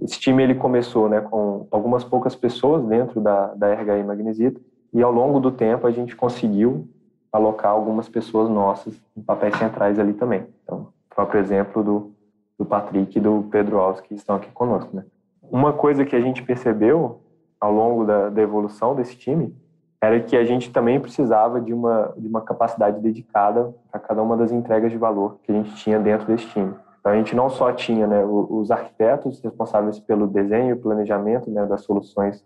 Esse 0.00 0.18
time 0.18 0.42
ele 0.42 0.54
começou 0.54 1.08
né, 1.08 1.20
com 1.20 1.66
algumas 1.70 2.04
poucas 2.04 2.34
pessoas 2.34 2.84
dentro 2.84 3.20
da, 3.20 3.48
da 3.54 3.74
RHI 3.74 4.02
Magnesita 4.04 4.60
e 4.92 5.02
ao 5.02 5.12
longo 5.12 5.40
do 5.40 5.50
tempo 5.50 5.86
a 5.86 5.90
gente 5.90 6.16
conseguiu 6.16 6.88
alocar 7.32 7.72
algumas 7.72 8.08
pessoas 8.08 8.48
nossas 8.48 9.00
em 9.16 9.22
papéis 9.22 9.56
centrais 9.56 9.98
ali 9.98 10.12
também. 10.12 10.46
Então, 10.64 10.88
próprio 11.08 11.40
exemplo 11.40 11.82
do, 11.82 12.12
do 12.58 12.64
Patrick 12.64 13.16
e 13.16 13.20
do 13.20 13.46
Pedro 13.50 13.78
Alves 13.78 14.00
que 14.00 14.14
estão 14.14 14.36
aqui 14.36 14.50
conosco. 14.50 14.94
Né? 14.94 15.04
Uma 15.42 15.72
coisa 15.72 16.04
que 16.04 16.16
a 16.16 16.20
gente 16.20 16.42
percebeu 16.42 17.20
ao 17.60 17.72
longo 17.72 18.04
da, 18.04 18.30
da 18.30 18.40
evolução 18.40 18.94
desse 18.94 19.16
time 19.16 19.54
era 20.02 20.18
que 20.20 20.36
a 20.36 20.44
gente 20.44 20.70
também 20.70 20.98
precisava 20.98 21.60
de 21.60 21.74
uma, 21.74 22.14
de 22.16 22.26
uma 22.26 22.40
capacidade 22.40 23.00
dedicada 23.00 23.74
a 23.92 23.98
cada 23.98 24.22
uma 24.22 24.36
das 24.36 24.50
entregas 24.50 24.90
de 24.90 24.96
valor 24.96 25.38
que 25.42 25.52
a 25.52 25.54
gente 25.54 25.74
tinha 25.76 25.98
dentro 25.98 26.26
desse 26.26 26.46
time. 26.46 26.74
Então, 26.98 27.12
a 27.12 27.16
gente 27.16 27.36
não 27.36 27.48
só 27.50 27.72
tinha 27.72 28.06
né, 28.06 28.24
os 28.24 28.70
arquitetos 28.70 29.40
responsáveis 29.40 29.98
pelo 29.98 30.26
desenho 30.26 30.74
e 30.74 30.78
planejamento 30.78 31.50
né, 31.50 31.66
das 31.66 31.82
soluções 31.82 32.44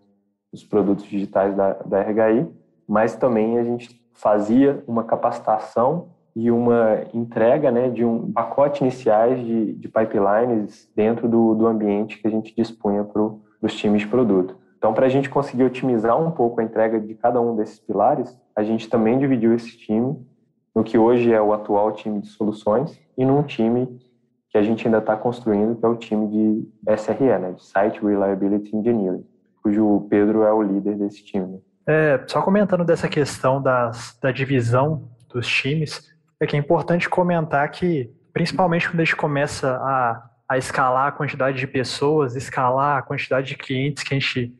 dos 0.52 0.64
produtos 0.64 1.04
digitais 1.04 1.56
da, 1.56 1.72
da 1.84 2.00
RHI, 2.02 2.46
mas 2.86 3.16
também 3.16 3.58
a 3.58 3.64
gente 3.64 4.00
fazia 4.12 4.82
uma 4.86 5.02
capacitação 5.02 6.08
e 6.36 6.50
uma 6.50 7.00
entrega 7.12 7.70
né, 7.70 7.88
de 7.88 8.04
um 8.04 8.32
pacote 8.32 8.82
iniciais 8.82 9.44
de, 9.44 9.74
de 9.74 9.88
pipelines 9.88 10.88
dentro 10.94 11.28
do, 11.28 11.54
do 11.54 11.66
ambiente 11.66 12.18
que 12.18 12.26
a 12.26 12.30
gente 12.30 12.54
dispunha 12.54 13.04
para 13.04 13.22
os 13.62 13.74
times 13.74 14.02
de 14.02 14.08
produto. 14.08 14.56
Então, 14.84 14.92
para 14.92 15.06
a 15.06 15.08
gente 15.08 15.30
conseguir 15.30 15.64
otimizar 15.64 16.14
um 16.20 16.30
pouco 16.30 16.60
a 16.60 16.62
entrega 16.62 17.00
de 17.00 17.14
cada 17.14 17.40
um 17.40 17.56
desses 17.56 17.80
pilares, 17.80 18.38
a 18.54 18.62
gente 18.62 18.86
também 18.86 19.18
dividiu 19.18 19.54
esse 19.54 19.78
time 19.78 20.14
no 20.76 20.84
que 20.84 20.98
hoje 20.98 21.32
é 21.32 21.40
o 21.40 21.54
atual 21.54 21.90
time 21.92 22.20
de 22.20 22.28
soluções 22.28 23.00
e 23.16 23.24
num 23.24 23.42
time 23.42 23.98
que 24.50 24.58
a 24.58 24.62
gente 24.62 24.86
ainda 24.86 24.98
está 24.98 25.16
construindo, 25.16 25.74
que 25.74 25.86
é 25.86 25.88
o 25.88 25.96
time 25.96 26.28
de 26.28 26.68
SRE, 26.98 27.38
né, 27.38 27.52
de 27.52 27.64
Site 27.64 28.04
Reliability 28.04 28.76
Engineering, 28.76 29.24
cujo 29.62 30.06
Pedro 30.10 30.42
é 30.42 30.52
o 30.52 30.60
líder 30.60 30.98
desse 30.98 31.24
time. 31.24 31.62
É, 31.86 32.22
só 32.26 32.42
comentando 32.42 32.84
dessa 32.84 33.08
questão 33.08 33.62
das, 33.62 34.18
da 34.20 34.30
divisão 34.30 35.08
dos 35.32 35.48
times, 35.48 36.10
é 36.38 36.46
que 36.46 36.56
é 36.56 36.58
importante 36.58 37.08
comentar 37.08 37.66
que, 37.70 38.12
principalmente 38.34 38.90
quando 38.90 39.00
a 39.00 39.04
gente 39.04 39.16
começa 39.16 39.76
a, 39.76 40.30
a 40.46 40.58
escalar 40.58 41.06
a 41.06 41.12
quantidade 41.12 41.56
de 41.56 41.66
pessoas, 41.66 42.36
escalar 42.36 42.98
a 42.98 43.02
quantidade 43.02 43.46
de 43.46 43.56
clientes 43.56 44.02
que 44.02 44.12
a 44.12 44.18
gente, 44.18 44.54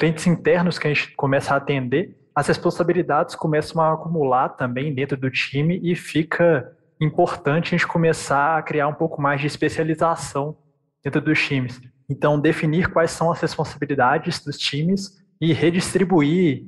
clientes 0.00 0.26
internos 0.26 0.78
que 0.78 0.88
a 0.88 0.94
gente 0.94 1.14
começa 1.14 1.52
a 1.52 1.58
atender, 1.58 2.16
as 2.34 2.46
responsabilidades 2.46 3.34
começam 3.34 3.82
a 3.82 3.92
acumular 3.92 4.48
também 4.48 4.94
dentro 4.94 5.14
do 5.14 5.30
time 5.30 5.78
e 5.82 5.94
fica 5.94 6.72
importante 6.98 7.68
a 7.68 7.78
gente 7.78 7.86
começar 7.86 8.56
a 8.56 8.62
criar 8.62 8.88
um 8.88 8.94
pouco 8.94 9.20
mais 9.20 9.42
de 9.42 9.46
especialização 9.46 10.56
dentro 11.04 11.20
dos 11.20 11.38
times. 11.46 11.78
Então, 12.08 12.40
definir 12.40 12.88
quais 12.88 13.10
são 13.10 13.30
as 13.30 13.40
responsabilidades 13.40 14.42
dos 14.42 14.56
times 14.56 15.18
e 15.38 15.52
redistribuir 15.52 16.64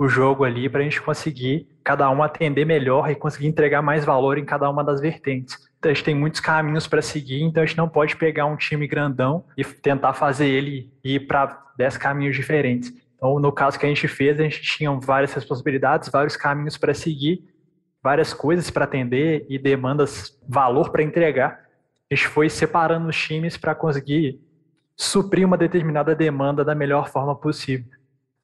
o 0.00 0.08
jogo 0.08 0.44
ali 0.44 0.66
para 0.66 0.80
a 0.80 0.82
gente 0.82 1.02
conseguir 1.02 1.68
cada 1.84 2.10
um 2.10 2.22
atender 2.22 2.64
melhor 2.64 3.10
e 3.10 3.14
conseguir 3.14 3.46
entregar 3.46 3.82
mais 3.82 4.02
valor 4.02 4.38
em 4.38 4.46
cada 4.46 4.68
uma 4.70 4.82
das 4.82 4.98
vertentes. 4.98 5.58
Então, 5.78 5.90
a 5.90 5.94
gente 5.94 6.04
tem 6.04 6.14
muitos 6.14 6.40
caminhos 6.40 6.86
para 6.86 7.02
seguir, 7.02 7.42
então 7.42 7.62
a 7.62 7.66
gente 7.66 7.76
não 7.76 7.86
pode 7.86 8.16
pegar 8.16 8.46
um 8.46 8.56
time 8.56 8.86
grandão 8.86 9.44
e 9.58 9.62
tentar 9.62 10.14
fazer 10.14 10.46
ele 10.46 10.90
ir 11.04 11.26
para 11.26 11.66
10 11.76 11.98
caminhos 11.98 12.34
diferentes. 12.34 12.90
Então, 13.14 13.38
no 13.38 13.52
caso 13.52 13.78
que 13.78 13.84
a 13.84 13.90
gente 13.90 14.08
fez, 14.08 14.40
a 14.40 14.42
gente 14.42 14.62
tinha 14.62 14.90
várias 14.90 15.34
responsabilidades, 15.34 16.08
vários 16.08 16.34
caminhos 16.34 16.78
para 16.78 16.94
seguir, 16.94 17.44
várias 18.02 18.32
coisas 18.32 18.70
para 18.70 18.86
atender 18.86 19.44
e 19.50 19.58
demandas, 19.58 20.34
valor 20.48 20.88
para 20.88 21.02
entregar. 21.02 21.60
A 22.10 22.14
gente 22.14 22.26
foi 22.26 22.48
separando 22.48 23.06
os 23.06 23.16
times 23.22 23.58
para 23.58 23.74
conseguir 23.74 24.40
suprir 24.96 25.46
uma 25.46 25.58
determinada 25.58 26.14
demanda 26.14 26.64
da 26.64 26.74
melhor 26.74 27.10
forma 27.10 27.36
possível. 27.36 27.99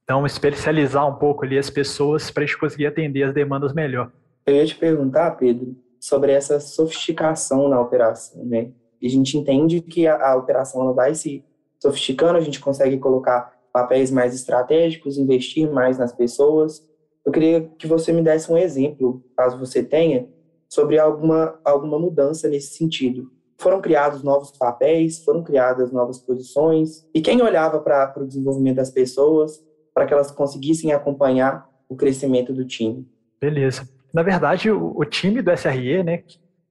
Então, 0.06 0.25
especializar 0.25 1.04
um 1.08 1.16
pouco 1.16 1.44
ali 1.44 1.58
as 1.58 1.68
pessoas 1.68 2.30
para 2.30 2.44
a 2.44 2.46
gente 2.46 2.56
conseguir 2.56 2.86
atender 2.86 3.25
as 3.25 3.34
demandas 3.34 3.75
melhor. 3.75 4.12
Eu 4.46 4.54
ia 4.54 4.64
te 4.64 4.76
perguntar, 4.76 5.32
Pedro, 5.32 5.75
sobre 5.98 6.30
essa 6.30 6.60
sofisticação 6.60 7.68
na 7.68 7.80
operação, 7.80 8.44
né? 8.44 8.70
E 9.02 9.08
a 9.08 9.10
gente 9.10 9.36
entende 9.36 9.80
que 9.80 10.06
a, 10.06 10.30
a 10.30 10.36
operação 10.36 10.80
ela 10.82 10.92
vai 10.92 11.12
se 11.16 11.44
sofisticando, 11.82 12.38
a 12.38 12.40
gente 12.40 12.60
consegue 12.60 12.98
colocar 12.98 13.52
papéis 13.72 14.12
mais 14.12 14.32
estratégicos, 14.32 15.18
investir 15.18 15.68
mais 15.68 15.98
nas 15.98 16.12
pessoas. 16.12 16.88
Eu 17.25 17.32
queria 17.32 17.68
que 17.76 17.88
você 17.88 18.12
me 18.12 18.22
desse 18.22 18.50
um 18.50 18.56
exemplo, 18.56 19.25
caso 19.36 19.58
você 19.58 19.82
tenha, 19.82 20.28
sobre 20.68 21.00
alguma, 21.00 21.58
alguma 21.64 21.98
mudança 21.98 22.48
nesse 22.48 22.76
sentido. 22.76 23.28
Foram 23.58 23.80
criados 23.80 24.22
novos 24.22 24.52
papéis, 24.52 25.25
foram 25.25 25.42
criadas 25.42 25.90
novas 25.90 26.20
posições, 26.20 27.04
e 27.12 27.20
quem 27.20 27.42
olhava 27.42 27.80
para 27.80 28.14
o 28.22 28.26
desenvolvimento 28.26 28.76
das 28.76 28.90
pessoas, 28.90 29.65
para 29.96 30.04
que 30.04 30.12
elas 30.12 30.30
conseguissem 30.30 30.92
acompanhar 30.92 31.66
o 31.88 31.96
crescimento 31.96 32.52
do 32.52 32.66
time. 32.66 33.08
Beleza. 33.40 33.88
Na 34.12 34.22
verdade, 34.22 34.70
o, 34.70 35.02
time 35.06 35.40
do 35.40 35.50
SRE 35.56 36.02
né, 36.02 36.22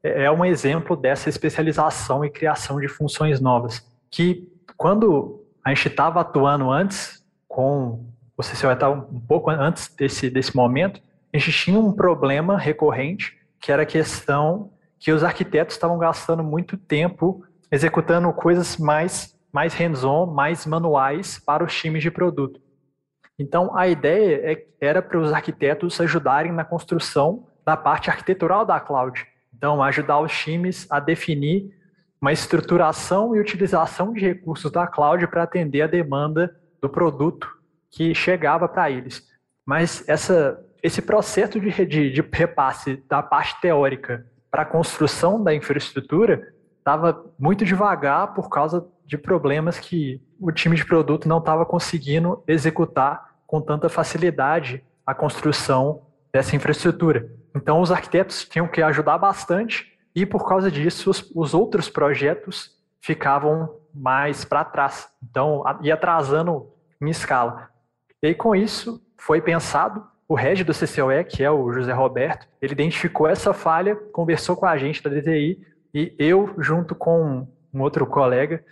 é, 0.04 0.26
é 0.26 0.32
um 0.32 0.46
exemplo 0.46 0.96
dessa 0.96 1.28
especialização 1.28 2.24
e 2.24 2.30
criação 2.30 2.80
de 2.80 2.88
funções 2.88 3.42
novas, 3.42 3.84
que 4.12 4.48
quando 4.78 5.44
a 5.64 5.70
gente 5.70 5.88
estava 5.88 6.22
atuando 6.22 6.70
antes 6.70 7.26
com 7.48 8.06
o 8.38 8.44
CCO 8.44 8.72
estava 8.72 8.94
um 9.12 9.20
pouco 9.20 9.50
antes 9.50 9.88
desse, 9.96 10.30
desse 10.30 10.56
momento, 10.56 11.02
a 11.34 11.38
gente 11.40 11.52
tinha 11.52 11.80
um 11.80 11.92
problema 11.92 12.60
recorrente, 12.60 13.36
que 13.60 13.72
era 13.72 13.82
a 13.82 13.88
questão 13.88 14.70
que 15.00 15.12
os 15.12 15.24
arquitetos 15.24 15.74
estavam 15.74 15.98
gastando 15.98 16.44
muito 16.44 16.78
tempo 16.78 17.44
executando 17.72 18.32
coisas 18.34 18.78
mais, 18.78 19.36
mais 19.52 19.74
hands-on, 19.74 20.28
mais 20.28 20.68
manuais 20.68 21.42
para 21.44 21.64
os 21.64 21.74
times 21.74 22.04
de 22.04 22.12
produto. 22.12 22.62
Então, 23.38 23.76
a 23.76 23.88
ideia 23.88 24.54
é, 24.54 24.66
era 24.80 25.02
para 25.02 25.20
os 25.20 25.34
arquitetos 25.34 26.00
ajudarem 26.00 26.52
na 26.52 26.64
construção 26.64 27.48
da 27.66 27.76
parte 27.76 28.10
arquitetural 28.10 28.66
da 28.66 28.80
cloud. 28.80 29.26
Então, 29.54 29.84
ajudar 29.84 30.20
os 30.20 30.32
times 30.38 30.88
a 30.90 31.00
definir 31.00 31.74
uma 32.22 32.32
estruturação 32.32 33.36
e 33.36 33.40
utilização 33.40 34.14
de 34.14 34.22
recursos 34.22 34.72
da 34.72 34.88
cloud 34.88 35.28
para 35.28 35.44
atender 35.44 35.82
a 35.82 35.88
demanda 35.88 36.56
do 36.82 36.90
produto 36.90 37.48
que 37.92 38.14
chegava 38.16 38.68
para 38.68 38.90
eles. 38.90 39.24
Mas 39.66 40.08
essa, 40.08 40.60
esse 40.82 41.02
processo 41.02 41.60
de, 41.60 41.86
de, 41.86 42.12
de 42.12 42.30
repasse 42.32 43.04
da 43.10 43.22
parte 43.22 43.60
teórica 43.60 44.26
para 44.50 44.62
a 44.62 44.66
construção 44.66 45.44
da 45.44 45.54
infraestrutura 45.54 46.54
estava 46.78 47.26
muito 47.38 47.66
devagar 47.66 48.34
por 48.34 48.50
causa 48.50 48.88
de 49.06 49.18
problemas 49.18 49.80
que 49.80 50.22
o 50.40 50.52
time 50.52 50.76
de 50.76 50.86
produto 50.86 51.28
não 51.28 51.38
estava 51.38 51.66
conseguindo 51.66 52.44
executar 52.48 53.36
com 53.46 53.62
tanta 53.62 53.90
facilidade 53.90 54.84
a 55.06 55.14
construção 55.14 56.02
dessa 56.34 56.56
infraestrutura. 56.56 57.30
Então, 57.56 57.80
os 57.80 57.92
arquitetos 57.92 58.44
tinham 58.46 58.68
que 58.68 58.82
ajudar 58.82 59.18
bastante 59.18 59.94
e, 60.14 60.26
por 60.26 60.48
causa 60.48 60.72
disso, 60.72 61.10
os, 61.10 61.32
os 61.36 61.54
outros 61.54 61.90
projetos 61.90 62.76
ficavam 63.00 63.78
mais 63.94 64.44
para 64.44 64.66
trás. 64.66 65.08
Então, 65.24 65.64
ia 65.82 65.94
atrasando 65.94 66.68
em 67.02 67.10
escala. 67.10 67.70
E 68.22 68.28
aí, 68.28 68.36
com 68.36 68.56
isso, 68.56 69.02
foi 69.18 69.40
pensado 69.40 70.04
o 70.28 70.34
head 70.34 70.64
do 70.64 70.74
CCOE, 70.74 71.24
que 71.24 71.44
é 71.44 71.52
o 71.52 71.72
José 71.72 71.94
Roberto, 71.94 72.48
ele 72.62 72.74
identificou 72.74 73.28
essa 73.28 73.54
falha, 73.54 73.96
conversou 73.96 74.56
com 74.56 74.66
a 74.66 74.76
gente 74.76 75.04
da 75.04 75.10
DTI 75.10 75.60
e 75.94 76.14
eu, 76.18 76.54
junto 76.58 76.96
com 76.96 77.48
um 77.74 77.82
outro 77.82 78.06
colega, 78.08 78.64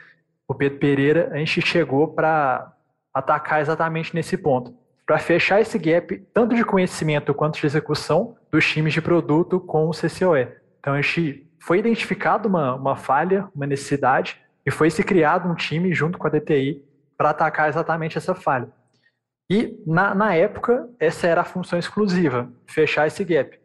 o 0.53 0.55
Pedro 0.55 0.79
Pereira, 0.79 1.29
a 1.33 1.37
gente 1.37 1.61
chegou 1.61 2.07
para 2.07 2.71
atacar 3.13 3.59
exatamente 3.59 4.15
nesse 4.15 4.37
ponto, 4.37 4.73
para 5.05 5.17
fechar 5.17 5.59
esse 5.59 5.77
gap, 5.77 6.15
tanto 6.33 6.55
de 6.55 6.63
conhecimento 6.63 7.33
quanto 7.33 7.59
de 7.59 7.65
execução 7.65 8.37
dos 8.51 8.65
times 8.65 8.93
de 8.93 9.01
produto 9.01 9.59
com 9.59 9.89
o 9.89 9.91
CCOE. 9.91 10.47
Então, 10.79 10.93
a 10.93 11.01
gente 11.01 11.49
foi 11.59 11.79
identificado 11.79 12.47
uma, 12.47 12.75
uma 12.75 12.95
falha, 12.95 13.49
uma 13.55 13.65
necessidade, 13.65 14.39
e 14.65 14.71
foi 14.71 14.89
se 14.89 15.03
criado 15.03 15.49
um 15.49 15.55
time 15.55 15.93
junto 15.93 16.17
com 16.17 16.27
a 16.27 16.29
DTI 16.29 16.83
para 17.17 17.31
atacar 17.31 17.67
exatamente 17.67 18.17
essa 18.17 18.33
falha. 18.33 18.69
E, 19.49 19.77
na, 19.85 20.15
na 20.15 20.35
época, 20.35 20.89
essa 20.99 21.27
era 21.27 21.41
a 21.41 21.45
função 21.45 21.77
exclusiva, 21.77 22.49
fechar 22.65 23.07
esse 23.07 23.23
gap. 23.23 23.59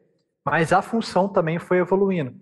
Mas 0.45 0.73
a 0.73 0.83
função 0.83 1.29
também 1.29 1.59
foi 1.59 1.79
evoluindo. 1.79 2.35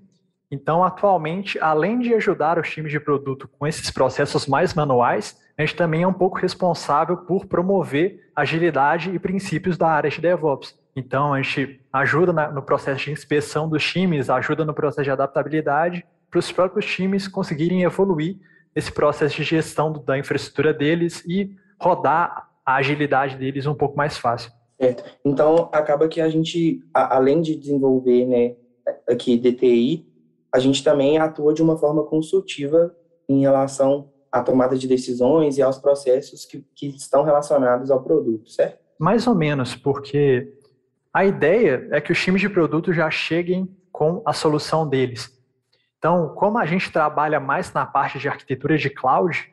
Então, 0.50 0.84
atualmente, 0.84 1.58
além 1.58 1.98
de 1.98 2.14
ajudar 2.14 2.58
os 2.58 2.70
times 2.70 2.92
de 2.92 3.00
produto 3.00 3.48
com 3.58 3.66
esses 3.66 3.90
processos 3.90 4.46
mais 4.46 4.74
manuais, 4.74 5.36
a 5.58 5.62
gente 5.62 5.74
também 5.74 6.02
é 6.02 6.06
um 6.06 6.12
pouco 6.12 6.38
responsável 6.38 7.16
por 7.16 7.46
promover 7.46 8.30
agilidade 8.34 9.10
e 9.10 9.18
princípios 9.18 9.76
da 9.76 9.88
área 9.88 10.10
de 10.10 10.20
DevOps. 10.20 10.78
Então, 10.94 11.34
a 11.34 11.42
gente 11.42 11.80
ajuda 11.92 12.32
no 12.50 12.62
processo 12.62 13.04
de 13.04 13.10
inspeção 13.10 13.68
dos 13.68 13.84
times, 13.84 14.30
ajuda 14.30 14.64
no 14.64 14.72
processo 14.72 15.04
de 15.04 15.10
adaptabilidade, 15.10 16.06
para 16.30 16.38
os 16.38 16.52
próprios 16.52 16.86
times 16.86 17.26
conseguirem 17.28 17.82
evoluir 17.82 18.36
esse 18.74 18.92
processo 18.92 19.36
de 19.36 19.42
gestão 19.42 19.92
da 19.92 20.18
infraestrutura 20.18 20.72
deles 20.72 21.24
e 21.26 21.50
rodar 21.80 22.50
a 22.64 22.76
agilidade 22.76 23.36
deles 23.36 23.66
um 23.66 23.74
pouco 23.74 23.96
mais 23.96 24.16
fácil. 24.18 24.52
Certo. 24.80 25.04
Então, 25.24 25.68
acaba 25.72 26.08
que 26.08 26.20
a 26.20 26.28
gente, 26.28 26.80
além 26.92 27.40
de 27.40 27.56
desenvolver 27.56 28.26
né, 28.26 28.54
aqui 29.08 29.38
DTI, 29.38 30.06
a 30.56 30.58
gente 30.58 30.82
também 30.82 31.18
atua 31.18 31.52
de 31.52 31.62
uma 31.62 31.76
forma 31.76 32.02
consultiva 32.02 32.94
em 33.28 33.42
relação 33.42 34.10
à 34.32 34.42
tomada 34.42 34.74
de 34.74 34.88
decisões 34.88 35.58
e 35.58 35.62
aos 35.62 35.76
processos 35.76 36.46
que, 36.46 36.64
que 36.74 36.86
estão 36.88 37.22
relacionados 37.22 37.90
ao 37.90 38.02
produto, 38.02 38.48
certo? 38.50 38.78
Mais 38.98 39.26
ou 39.26 39.34
menos, 39.34 39.74
porque 39.74 40.50
a 41.12 41.26
ideia 41.26 41.86
é 41.90 42.00
que 42.00 42.10
os 42.10 42.18
times 42.18 42.40
de 42.40 42.48
produto 42.48 42.90
já 42.90 43.10
cheguem 43.10 43.68
com 43.92 44.22
a 44.24 44.32
solução 44.32 44.88
deles. 44.88 45.30
Então, 45.98 46.30
como 46.34 46.56
a 46.56 46.64
gente 46.64 46.90
trabalha 46.90 47.38
mais 47.38 47.70
na 47.74 47.84
parte 47.84 48.18
de 48.18 48.26
arquitetura 48.26 48.78
de 48.78 48.88
cloud, 48.88 49.52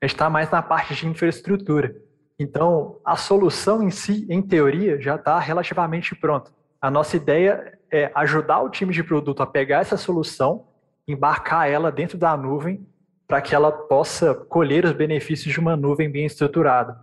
a 0.00 0.06
gente 0.06 0.14
está 0.14 0.28
mais 0.28 0.50
na 0.50 0.62
parte 0.62 0.96
de 0.96 1.06
infraestrutura. 1.06 1.94
Então, 2.40 2.96
a 3.04 3.14
solução 3.14 3.84
em 3.84 3.90
si, 3.90 4.26
em 4.28 4.42
teoria, 4.42 5.00
já 5.00 5.14
está 5.14 5.38
relativamente 5.38 6.12
pronta. 6.16 6.50
A 6.80 6.90
nossa 6.90 7.16
ideia 7.16 7.78
é 7.90 8.10
ajudar 8.14 8.60
o 8.60 8.70
time 8.70 8.92
de 8.92 9.02
produto 9.02 9.42
a 9.42 9.46
pegar 9.46 9.80
essa 9.80 9.96
solução, 9.96 10.66
embarcar 11.06 11.68
ela 11.68 11.90
dentro 11.90 12.16
da 12.16 12.36
nuvem, 12.36 12.86
para 13.26 13.40
que 13.40 13.54
ela 13.54 13.70
possa 13.70 14.34
colher 14.34 14.84
os 14.84 14.92
benefícios 14.92 15.52
de 15.52 15.60
uma 15.60 15.76
nuvem 15.76 16.10
bem 16.10 16.26
estruturada. 16.26 16.98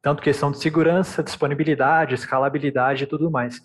tanto 0.00 0.22
questão 0.22 0.50
de 0.50 0.58
segurança, 0.58 1.22
disponibilidade, 1.22 2.14
escalabilidade 2.14 3.04
e 3.04 3.06
tudo 3.06 3.30
mais. 3.30 3.62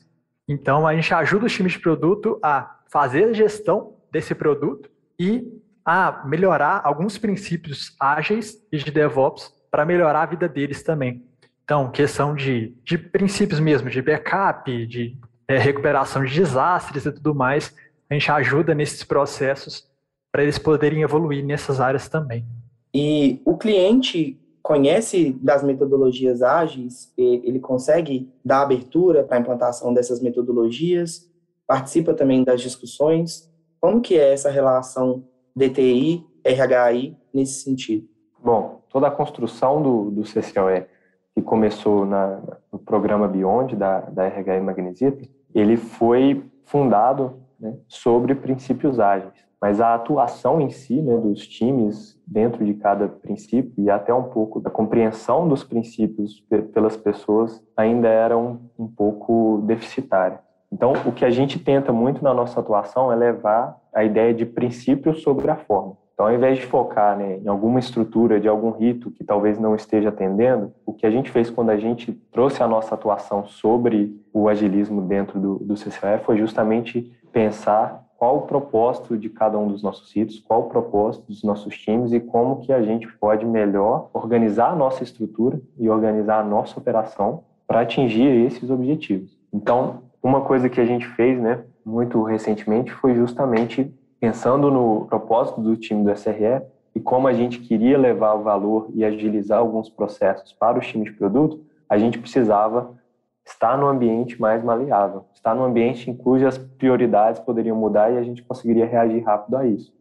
Então, 0.47 0.85
a 0.85 0.95
gente 0.95 1.11
ajuda 1.13 1.47
os 1.47 1.53
times 1.53 1.73
de 1.73 1.79
produto 1.79 2.39
a 2.43 2.79
fazer 2.89 3.25
a 3.25 3.33
gestão 3.33 3.95
desse 4.11 4.35
produto 4.35 4.89
e 5.19 5.43
a 5.83 6.23
melhorar 6.25 6.81
alguns 6.83 7.17
princípios 7.17 7.95
ágeis 7.99 8.55
e 8.71 8.77
de 8.77 8.91
DevOps 8.91 9.51
para 9.71 9.85
melhorar 9.85 10.23
a 10.23 10.25
vida 10.27 10.47
deles 10.47 10.83
também. 10.83 11.25
Então, 11.63 11.91
questão 11.91 12.33
de, 12.33 12.75
de 12.83 12.97
princípios 12.97 13.59
mesmo, 13.59 13.89
de 13.89 14.01
backup, 14.01 14.85
de 14.85 15.17
é, 15.47 15.57
recuperação 15.57 16.23
de 16.23 16.33
desastres 16.33 17.05
e 17.05 17.11
tudo 17.11 17.33
mais, 17.33 17.73
a 18.09 18.13
gente 18.13 18.31
ajuda 18.31 18.75
nesses 18.75 19.03
processos 19.03 19.87
para 20.31 20.43
eles 20.43 20.57
poderem 20.57 21.01
evoluir 21.01 21.43
nessas 21.45 21.79
áreas 21.79 22.07
também. 22.09 22.45
E 22.93 23.41
o 23.45 23.57
cliente 23.57 24.39
conhece 24.61 25.31
das 25.41 25.63
metodologias 25.63 26.41
ágeis, 26.41 27.13
ele 27.17 27.59
consegue 27.59 28.29
dar 28.43 28.61
abertura 28.61 29.23
para 29.23 29.37
a 29.37 29.39
implantação 29.39 29.93
dessas 29.93 30.21
metodologias, 30.21 31.31
participa 31.65 32.13
também 32.13 32.43
das 32.43 32.61
discussões. 32.61 33.49
Como 33.79 34.01
que 34.01 34.17
é 34.17 34.33
essa 34.33 34.49
relação 34.49 35.23
DTI, 35.55 36.25
RHI 36.45 37.15
nesse 37.33 37.63
sentido? 37.63 38.07
Bom, 38.43 38.81
toda 38.89 39.07
a 39.07 39.11
construção 39.11 39.81
do, 39.81 40.11
do 40.11 40.23
CCOE, 40.23 40.85
que 41.33 41.41
começou 41.41 42.05
na, 42.05 42.41
no 42.71 42.79
programa 42.79 43.27
Beyond 43.27 43.75
da, 43.75 44.01
da 44.01 44.27
RHI 44.27 44.59
Magnesita, 44.61 45.29
ele 45.59 45.77
foi 45.77 46.43
fundado 46.65 47.39
né, 47.59 47.75
sobre 47.87 48.35
princípios 48.35 48.99
ágeis. 48.99 49.47
Mas 49.59 49.81
a 49.81 49.95
atuação 49.95 50.61
em 50.61 50.69
si 50.69 51.01
né, 51.01 51.17
dos 51.17 51.47
times 51.47 52.19
dentro 52.27 52.63
de 52.63 52.75
cada 52.75 53.07
princípio 53.07 53.73
e 53.77 53.89
até 53.89 54.13
um 54.13 54.23
pouco 54.23 54.59
da 54.59 54.69
compreensão 54.69 55.47
dos 55.47 55.63
princípios 55.63 56.41
pelas 56.73 56.95
pessoas 56.95 57.63
ainda 57.75 58.07
era 58.07 58.37
um, 58.37 58.69
um 58.77 58.87
pouco 58.87 59.63
deficitária. 59.65 60.39
Então, 60.71 60.93
o 61.05 61.11
que 61.11 61.25
a 61.25 61.29
gente 61.29 61.57
tenta 61.57 61.91
muito 61.93 62.23
na 62.23 62.33
nossa 62.33 62.59
atuação 62.59 63.11
é 63.11 63.15
levar 63.15 63.79
a 63.93 64.03
ideia 64.03 64.33
de 64.33 64.45
princípio 64.45 65.15
sobre 65.15 65.49
a 65.49 65.55
forma. 65.55 65.97
Então, 66.17 66.25
ao 66.25 66.33
invés 66.33 66.57
de 66.57 66.65
focar 66.65 67.15
né, 67.15 67.37
em 67.37 67.47
alguma 67.47 67.77
estrutura 67.77 68.39
de 68.39 68.47
algum 68.47 68.71
rito 68.71 69.11
que 69.11 69.23
talvez 69.23 69.59
não 69.59 69.75
esteja 69.75 70.09
atendendo, 70.09 70.73
o 70.83 70.91
que 70.91 71.05
a 71.05 71.11
gente 71.11 71.29
fez 71.29 71.47
quando 71.47 71.69
a 71.69 71.77
gente 71.77 72.11
trouxe 72.31 72.63
a 72.63 72.67
nossa 72.67 72.95
atuação 72.95 73.45
sobre 73.45 74.19
o 74.33 74.49
agilismo 74.49 74.99
dentro 74.99 75.39
do, 75.39 75.59
do 75.59 75.77
CCF 75.77 76.25
foi 76.25 76.35
justamente 76.39 77.15
pensar 77.31 78.03
qual 78.17 78.37
o 78.37 78.41
propósito 78.47 79.15
de 79.15 79.29
cada 79.29 79.59
um 79.59 79.67
dos 79.67 79.83
nossos 79.83 80.11
ritos, 80.11 80.39
qual 80.39 80.61
o 80.61 80.69
propósito 80.69 81.27
dos 81.27 81.43
nossos 81.43 81.77
times 81.77 82.11
e 82.11 82.19
como 82.19 82.61
que 82.61 82.73
a 82.73 82.81
gente 82.81 83.07
pode 83.19 83.45
melhor 83.45 84.09
organizar 84.11 84.71
a 84.71 84.75
nossa 84.75 85.03
estrutura 85.03 85.61
e 85.77 85.87
organizar 85.87 86.39
a 86.39 86.43
nossa 86.43 86.79
operação 86.79 87.43
para 87.67 87.81
atingir 87.81 88.25
esses 88.43 88.71
objetivos. 88.71 89.37
Então, 89.53 90.01
uma 90.23 90.41
coisa 90.41 90.67
que 90.67 90.81
a 90.81 90.85
gente 90.85 91.07
fez, 91.09 91.39
né, 91.39 91.59
muito 91.85 92.23
recentemente 92.23 92.91
foi 92.91 93.13
justamente 93.13 93.93
pensando 94.19 94.71
no 94.71 95.05
propósito 95.07 95.61
do 95.61 95.75
time 95.75 96.03
do 96.03 96.11
SRE 96.15 96.61
e 96.95 96.99
como 96.99 97.27
a 97.27 97.33
gente 97.33 97.59
queria 97.59 97.97
levar 97.97 98.33
o 98.33 98.43
valor 98.43 98.89
e 98.93 99.05
agilizar 99.05 99.59
alguns 99.59 99.89
processos 99.89 100.53
para 100.53 100.79
os 100.79 100.87
times 100.87 101.11
de 101.11 101.17
produto, 101.17 101.63
a 101.87 101.97
gente 101.97 102.17
precisava 102.17 102.97
estar 103.45 103.77
no 103.77 103.87
ambiente 103.87 104.39
mais 104.41 104.63
maleável, 104.63 105.25
estar 105.33 105.55
no 105.55 105.63
ambiente 105.63 106.09
em 106.09 106.15
cujas 106.15 106.57
prioridades 106.57 107.39
poderiam 107.39 107.77
mudar 107.77 108.11
e 108.11 108.17
a 108.17 108.23
gente 108.23 108.43
conseguiria 108.43 108.85
reagir 108.85 109.23
rápido 109.23 109.55
a 109.55 109.65
isso. 109.65 109.93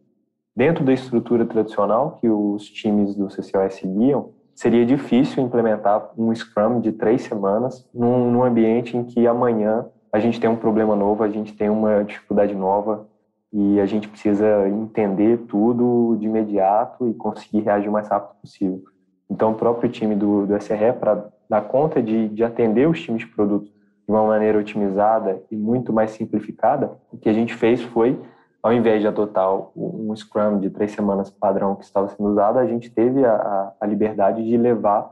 Dentro 0.55 0.83
da 0.83 0.91
estrutura 0.91 1.45
tradicional 1.45 2.17
que 2.19 2.27
os 2.27 2.65
times 2.65 3.15
do 3.15 3.27
CCOS 3.27 3.75
seguiam, 3.75 4.31
seria 4.55 4.85
difícil 4.85 5.43
implementar 5.43 6.11
um 6.17 6.33
Scrum 6.33 6.81
de 6.81 6.91
três 6.91 7.21
semanas 7.21 7.87
num, 7.93 8.31
num 8.31 8.43
ambiente 8.43 8.97
em 8.97 9.03
que 9.03 9.27
amanhã 9.27 9.85
a 10.11 10.19
gente 10.19 10.39
tem 10.39 10.49
um 10.49 10.55
problema 10.55 10.95
novo, 10.95 11.23
a 11.23 11.29
gente 11.29 11.53
tem 11.53 11.69
uma 11.69 12.03
dificuldade 12.03 12.55
nova, 12.55 13.07
e 13.51 13.79
a 13.79 13.85
gente 13.85 14.07
precisa 14.07 14.67
entender 14.67 15.37
tudo 15.47 16.17
de 16.19 16.25
imediato 16.25 17.07
e 17.07 17.13
conseguir 17.13 17.61
reagir 17.61 17.89
o 17.89 17.91
mais 17.91 18.07
rápido 18.07 18.39
possível. 18.41 18.83
Então, 19.29 19.51
o 19.51 19.55
próprio 19.55 19.89
time 19.89 20.15
do, 20.15 20.45
do 20.45 20.55
SRE, 20.61 20.93
para 20.99 21.25
dar 21.49 21.61
conta 21.61 22.01
de, 22.01 22.29
de 22.29 22.43
atender 22.43 22.87
os 22.87 23.01
times 23.01 23.21
de 23.21 23.27
produto 23.27 23.65
de 23.65 24.13
uma 24.13 24.25
maneira 24.25 24.57
otimizada 24.57 25.41
e 25.51 25.55
muito 25.55 25.91
mais 25.91 26.11
simplificada, 26.11 26.91
o 27.11 27.17
que 27.17 27.29
a 27.29 27.33
gente 27.33 27.53
fez 27.53 27.81
foi, 27.81 28.19
ao 28.63 28.71
invés 28.71 29.01
de 29.01 29.07
adotar 29.07 29.49
um 29.75 30.15
Scrum 30.15 30.59
de 30.59 30.69
três 30.69 30.91
semanas 30.91 31.29
padrão 31.29 31.75
que 31.75 31.83
estava 31.83 32.07
sendo 32.07 32.29
usado, 32.29 32.59
a 32.59 32.65
gente 32.65 32.89
teve 32.89 33.25
a, 33.25 33.73
a 33.79 33.85
liberdade 33.85 34.45
de 34.45 34.57
levar 34.57 35.11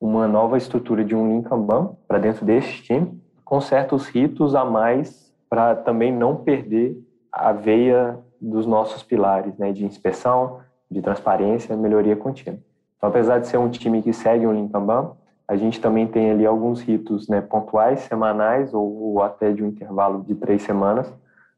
uma 0.00 0.26
nova 0.26 0.56
estrutura 0.56 1.04
de 1.04 1.14
um 1.14 1.28
Lean 1.28 1.42
Kanban 1.42 1.94
para 2.08 2.18
dentro 2.18 2.44
desse 2.44 2.82
time, 2.82 3.20
com 3.44 3.60
certos 3.60 4.08
ritos 4.08 4.54
a 4.54 4.64
mais 4.64 5.30
para 5.48 5.74
também 5.74 6.12
não 6.12 6.36
perder 6.36 6.96
a 7.32 7.52
veia 7.52 8.18
dos 8.40 8.66
nossos 8.66 9.02
pilares, 9.02 9.56
né, 9.58 9.72
de 9.72 9.84
inspeção, 9.84 10.60
de 10.90 11.00
transparência, 11.00 11.76
melhoria 11.76 12.16
contínua. 12.16 12.58
Então, 12.96 13.08
apesar 13.08 13.38
de 13.38 13.46
ser 13.46 13.58
um 13.58 13.68
time 13.68 14.02
que 14.02 14.12
segue 14.12 14.46
o 14.46 14.50
Lean 14.50 14.68
Kanban, 14.68 15.12
a 15.46 15.56
gente 15.56 15.80
também 15.80 16.06
tem 16.06 16.30
ali 16.30 16.46
alguns 16.46 16.80
ritos 16.80 17.28
né, 17.28 17.40
pontuais, 17.40 18.00
semanais 18.00 18.72
ou, 18.72 19.14
ou 19.14 19.22
até 19.22 19.52
de 19.52 19.62
um 19.62 19.66
intervalo 19.66 20.22
de 20.22 20.34
três 20.34 20.62
semanas, 20.62 21.12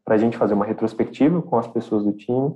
para 0.04 0.14
a 0.14 0.18
gente 0.18 0.37
fazer 0.37 0.54
uma 0.54 0.64
retrospectiva 0.64 1.40
com 1.42 1.58
as 1.58 1.66
pessoas 1.66 2.04
do 2.04 2.12
time 2.12 2.54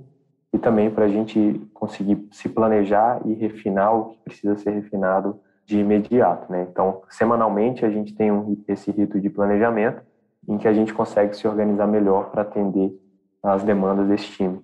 e 0.53 0.59
também 0.59 0.91
para 0.91 1.05
a 1.05 1.09
gente 1.09 1.61
conseguir 1.75 2.27
se 2.33 2.49
planejar 2.49 3.21
e 3.25 3.35
refinar 3.35 3.95
o 3.95 4.05
que 4.07 4.19
precisa 4.25 4.57
ser 4.57 4.71
refinado 4.71 5.39
de 5.65 5.79
imediato. 5.79 6.51
Né? 6.51 6.67
Então, 6.71 7.03
semanalmente, 7.11 7.85
a 7.85 7.91
gente 7.91 8.15
tem 8.15 8.33
um, 8.33 8.57
esse 8.67 8.91
rito 8.91 9.21
de 9.21 9.29
planejamento 9.29 10.03
em 10.49 10.57
que 10.57 10.69
a 10.69 10.73
gente 10.73 10.95
consegue 10.95 11.37
se 11.37 11.47
organizar 11.47 11.87
melhor 11.87 12.31
para 12.31 12.43
atender 12.43 12.97
as 13.53 13.63
demandas 13.63 14.09
desse 14.09 14.27
time. 14.27 14.61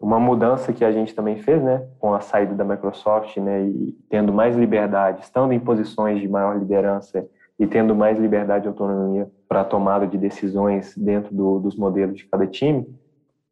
Uma 0.00 0.20
mudança 0.20 0.72
que 0.72 0.84
a 0.84 0.92
gente 0.92 1.14
também 1.14 1.36
fez, 1.36 1.62
né, 1.62 1.86
com 1.98 2.14
a 2.14 2.20
saída 2.20 2.54
da 2.54 2.64
Microsoft, 2.64 3.36
né, 3.38 3.62
e 3.62 3.96
tendo 4.08 4.32
mais 4.32 4.56
liberdade, 4.56 5.22
estando 5.22 5.52
em 5.52 5.60
posições 5.60 6.20
de 6.20 6.28
maior 6.28 6.58
liderança 6.58 7.26
e 7.58 7.66
tendo 7.66 7.94
mais 7.94 8.18
liberdade 8.18 8.66
e 8.66 8.68
autonomia 8.68 9.30
para 9.48 9.60
a 9.60 9.64
tomada 9.64 10.06
de 10.06 10.18
decisões 10.18 10.96
dentro 10.96 11.34
do, 11.34 11.58
dos 11.60 11.76
modelos 11.76 12.16
de 12.16 12.24
cada 12.26 12.46
time, 12.46 12.86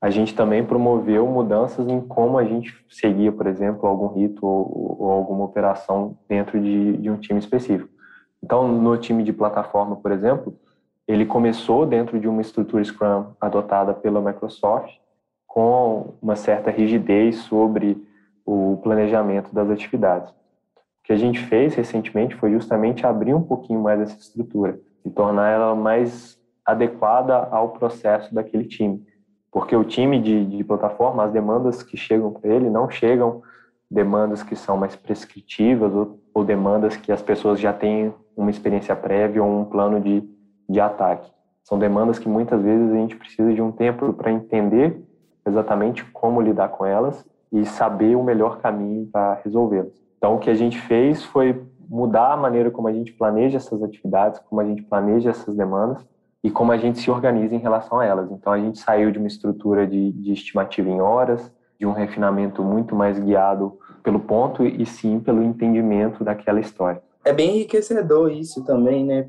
a 0.01 0.11
gente 0.11 0.35
também 0.35 0.65
promoveu 0.65 1.27
mudanças 1.29 1.87
em 1.87 2.01
como 2.01 2.37
a 2.37 2.45
gente 2.45 2.75
seguia, 2.91 3.31
por 3.31 3.47
exemplo, 3.47 3.89
algum 3.89 4.09
rito 4.09 4.45
ou, 4.45 4.97
ou 4.99 5.11
alguma 5.13 5.45
operação 5.45 6.19
dentro 6.29 6.61
de, 6.61 6.97
de 6.97 7.09
um 7.09 7.17
time 7.17 7.39
específico. 7.39 7.89
Então, 8.43 8.67
no 8.67 8.97
time 8.97 9.23
de 9.23 9.33
plataforma, 9.33 9.95
por 9.95 10.11
exemplo, 10.11 10.59
ele 11.07 11.27
começou 11.27 11.85
dentro 11.85 12.19
de 12.19 12.29
uma 12.29 12.41
estrutura 12.41 12.85
Scrum 12.85 13.27
adotada 13.41 13.93
pela 13.93 14.21
Microsoft, 14.21 14.95
com 15.47 16.15
uma 16.23 16.37
certa 16.37 16.71
rigidez 16.71 17.37
sobre 17.37 18.03
o 18.45 18.79
planejamento 18.83 19.55
das 19.55 19.69
atividades. 19.71 20.31
O 20.31 21.05
que 21.05 21.13
a 21.13 21.17
gente 21.17 21.41
fez 21.41 21.75
recentemente 21.75 22.35
foi 22.37 22.53
justamente 22.53 23.05
abrir 23.05 23.35
um 23.35 23.43
pouquinho 23.43 23.81
mais 23.81 24.01
essa 24.01 24.19
estrutura 24.19 24.79
e 25.05 25.11
tornar 25.11 25.51
ela 25.51 25.75
mais 25.75 26.41
adequada 26.65 27.37
ao 27.51 27.71
processo 27.71 28.35
daquele 28.35 28.65
time. 28.65 29.05
Porque 29.51 29.77
o 29.77 29.85
time 29.85 30.21
de, 30.21 30.47
de 30.47 30.65
plataforma, 30.65 31.25
as 31.25 31.33
demandas 31.33 31.83
que 31.83 31.97
chegam 31.97 32.33
para 32.33 32.51
ele 32.51 32.71
não 32.71 32.89
chegam 32.89 33.43
demandas 33.91 34.43
que 34.43 34.57
são 34.57 34.77
mais 34.77 34.97
prescritivas 34.97 35.93
ou, 35.93 36.19
ou 36.33 36.45
demandas 36.45 36.97
que 36.97 37.13
as 37.13 37.21
pessoas 37.21 37.61
já 37.61 37.73
têm 37.73 38.15
uma 38.35 38.51
experiência 38.51 38.97
prévia 38.97 39.43
ou 39.43 39.61
um 39.61 39.65
plano 39.67 40.01
de 40.01 40.23
de 40.69 40.81
ataque. 40.81 41.31
São 41.63 41.79
demandas 41.79 42.19
que 42.19 42.29
muitas 42.29 42.61
vezes 42.61 42.91
a 42.91 42.97
gente 42.97 43.17
precisa 43.17 43.53
de 43.53 43.63
um 43.63 43.71
tempo 43.71 44.13
para 44.13 44.31
entender 44.31 45.03
exatamente 45.47 46.05
como 46.05 46.41
lidar 46.41 46.69
com 46.71 46.85
elas 46.85 47.25
e 47.53 47.65
saber 47.65 48.17
o 48.17 48.23
melhor 48.23 48.59
caminho 48.59 49.07
para 49.07 49.35
resolvê-las. 49.45 49.93
Então, 50.17 50.37
o 50.37 50.39
que 50.39 50.51
a 50.51 50.55
gente 50.55 50.81
fez 50.81 51.23
foi 51.25 51.63
mudar 51.89 52.33
a 52.33 52.37
maneira 52.37 52.71
como 52.71 52.89
a 52.89 52.93
gente 52.93 53.13
planeja 53.13 53.59
essas 53.59 53.83
atividades, 53.83 54.41
como 54.49 54.61
a 54.61 54.65
gente 54.65 54.83
planeja 54.83 55.31
essas 55.31 55.55
demandas 55.55 56.07
e 56.43 56.51
como 56.51 56.73
a 56.73 56.77
gente 56.77 56.99
se 56.99 57.11
organiza 57.11 57.55
em 57.55 57.59
relação 57.59 58.01
a 58.01 58.05
elas. 58.05 58.31
Então, 58.31 58.53
a 58.53 58.59
gente 58.59 58.79
saiu 58.79 59.11
de 59.11 59.19
uma 59.19 59.29
estrutura 59.29 59.87
de, 59.87 60.13
de 60.13 60.33
estimativa 60.33 60.89
em 60.89 61.01
horas, 61.01 61.53
de 61.79 61.87
um 61.87 61.93
refinamento 61.93 62.63
muito 62.63 62.95
mais 62.95 63.19
guiado 63.19 63.79
pelo 64.03 64.21
ponto 64.21 64.65
e 64.65 64.85
sim 64.87 65.21
pelo 65.21 65.43
entendimento 65.43 66.25
daquela 66.25 66.61
história. 66.61 67.03
É 67.25 67.33
bem 67.33 67.57
enriquecedor 67.57 68.33
isso 68.33 68.65
também, 68.65 69.05
né, 69.05 69.29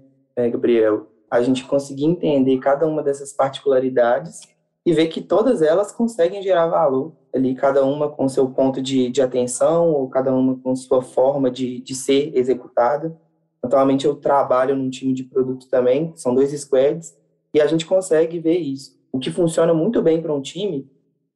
Gabriel? 0.49 1.07
A 1.33 1.41
gente 1.41 1.65
conseguir 1.65 2.05
entender 2.05 2.59
cada 2.59 2.85
uma 2.85 3.01
dessas 3.01 3.33
particularidades 3.33 4.41
e 4.85 4.93
ver 4.93 5.07
que 5.07 5.19
todas 5.19 5.61
elas 5.63 5.91
conseguem 5.91 6.43
gerar 6.43 6.67
valor 6.67 7.13
ali, 7.33 7.55
cada 7.55 7.83
uma 7.83 8.07
com 8.07 8.29
seu 8.29 8.47
ponto 8.49 8.79
de, 8.79 9.09
de 9.09 9.19
atenção 9.19 9.91
ou 9.91 10.07
cada 10.09 10.31
uma 10.31 10.59
com 10.59 10.75
sua 10.75 11.01
forma 11.01 11.49
de, 11.49 11.79
de 11.79 11.95
ser 11.95 12.31
executada. 12.37 13.17
Atualmente 13.63 14.05
eu 14.05 14.15
trabalho 14.15 14.75
num 14.75 14.91
time 14.91 15.11
de 15.11 15.23
produto 15.23 15.67
também, 15.69 16.13
são 16.15 16.35
dois 16.35 16.51
squads, 16.51 17.17
e 17.51 17.59
a 17.59 17.65
gente 17.65 17.85
consegue 17.85 18.37
ver 18.39 18.59
isso. 18.59 18.95
O 19.11 19.17
que 19.17 19.31
funciona 19.31 19.73
muito 19.73 20.01
bem 20.03 20.21
para 20.21 20.33
um 20.33 20.41
time, 20.41 20.87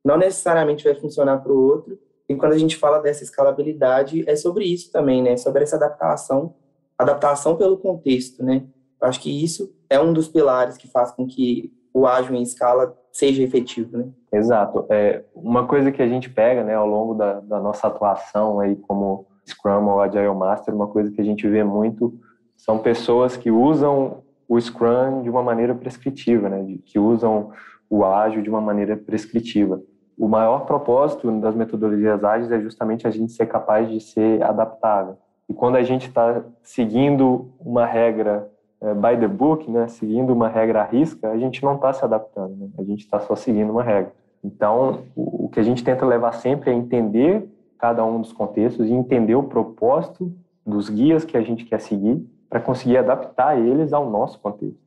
não 0.06 0.18
necessariamente 0.18 0.84
vai 0.84 0.94
funcionar 0.94 1.38
para 1.38 1.52
o 1.52 1.60
outro, 1.60 1.98
e 2.30 2.36
quando 2.36 2.52
a 2.52 2.58
gente 2.58 2.76
fala 2.76 3.00
dessa 3.00 3.24
escalabilidade, 3.24 4.24
é 4.30 4.36
sobre 4.36 4.66
isso 4.66 4.92
também, 4.92 5.24
né? 5.24 5.38
Sobre 5.38 5.64
essa 5.64 5.78
adaptação 5.78 6.54
adaptação 6.98 7.56
pelo 7.56 7.78
contexto, 7.78 8.44
né? 8.44 8.66
Eu 9.00 9.08
acho 9.08 9.22
que 9.22 9.44
isso 9.44 9.77
é 9.90 10.00
um 10.00 10.14
dos 10.14 10.28
pilares 10.28 10.78
que 10.78 10.88
faz 10.88 11.12
com 11.12 11.26
que 11.26 11.72
o 11.94 12.06
ágil 12.06 12.36
em 12.36 12.44
escala 12.44 12.96
seja 13.12 13.42
efetivo, 13.42 13.98
né? 13.98 14.10
Exato. 14.32 14.86
É, 14.90 15.24
uma 15.34 15.66
coisa 15.66 15.92
que 15.92 16.02
a 16.02 16.08
gente 16.08 16.30
pega, 16.30 16.64
né, 16.64 16.76
ao 16.76 16.86
longo 16.86 17.16
da, 17.16 17.40
da 17.40 17.60
nossa 17.60 17.88
atuação 17.88 18.60
aí 18.60 18.76
como 18.76 19.26
Scrum 19.48 19.88
ou 19.88 20.02
Agile 20.02 20.34
Master, 20.36 20.76
uma 20.76 20.88
coisa 20.88 21.12
que 21.12 21.20
a 21.20 21.24
gente 21.24 21.48
vê 21.48 21.64
muito 21.64 22.14
são 22.56 22.78
pessoas 22.78 23.36
que 23.36 23.50
usam 23.50 24.24
o 24.48 24.60
Scrum 24.60 25.24
de 25.24 25.30
uma 25.30 25.42
maneira 25.42 25.74
prescritiva, 25.74 26.50
né, 26.50 26.78
que 26.86 27.00
usam 27.00 27.52
o 27.90 28.06
ágil 28.06 28.42
de 28.42 28.50
uma 28.50 28.62
maneira 28.62 28.96
prescritiva. 28.96 29.82
O 30.18 30.28
maior 30.28 30.66
propósito 30.66 31.32
das 31.40 31.56
metodologias 31.56 32.24
ágeis 32.24 32.52
é 32.52 32.60
justamente 32.60 33.08
a 33.08 33.12
gente 33.12 33.32
ser 33.32 33.46
capaz 33.46 33.90
de 33.90 34.00
ser 34.00 34.44
adaptável. 34.44 35.18
E 35.50 35.54
quando 35.54 35.78
a 35.78 35.84
gente 35.84 36.08
está 36.08 36.44
seguindo 36.62 37.52
uma 37.60 37.86
regra 37.86 38.50
by 38.82 39.20
the 39.20 39.28
book, 39.28 39.70
né, 39.70 39.88
seguindo 39.88 40.32
uma 40.32 40.48
regra 40.48 40.82
à 40.82 40.86
risca, 40.86 41.30
a 41.30 41.38
gente 41.38 41.64
não 41.64 41.76
está 41.76 41.92
se 41.94 42.04
adaptando, 42.04 42.56
né? 42.56 42.70
a 42.78 42.84
gente 42.84 43.00
está 43.00 43.20
só 43.20 43.36
seguindo 43.36 43.72
uma 43.72 43.84
regra. 43.84 44.14
Então, 44.44 45.04
o, 45.16 45.46
o 45.46 45.50
que 45.50 45.60
a 45.60 45.64
gente 45.64 45.84
tenta 45.84 46.06
levar 46.06 46.34
sempre 46.34 46.70
é 46.70 46.74
entender 46.74 47.50
cada 47.78 48.06
um 48.06 48.22
dos 48.22 48.32
contextos 48.32 48.88
e 48.88 48.94
entender 48.94 49.36
o 49.36 49.44
propósito 49.44 50.32
dos 50.66 50.90
guias 50.90 51.26
que 51.26 51.38
a 51.38 51.42
gente 51.42 51.66
quer 51.66 51.80
seguir 51.80 52.24
para 52.50 52.60
conseguir 52.60 52.98
adaptar 52.98 53.58
eles 53.60 53.94
ao 53.94 54.10
nosso 54.10 54.40
contexto. 54.40 54.80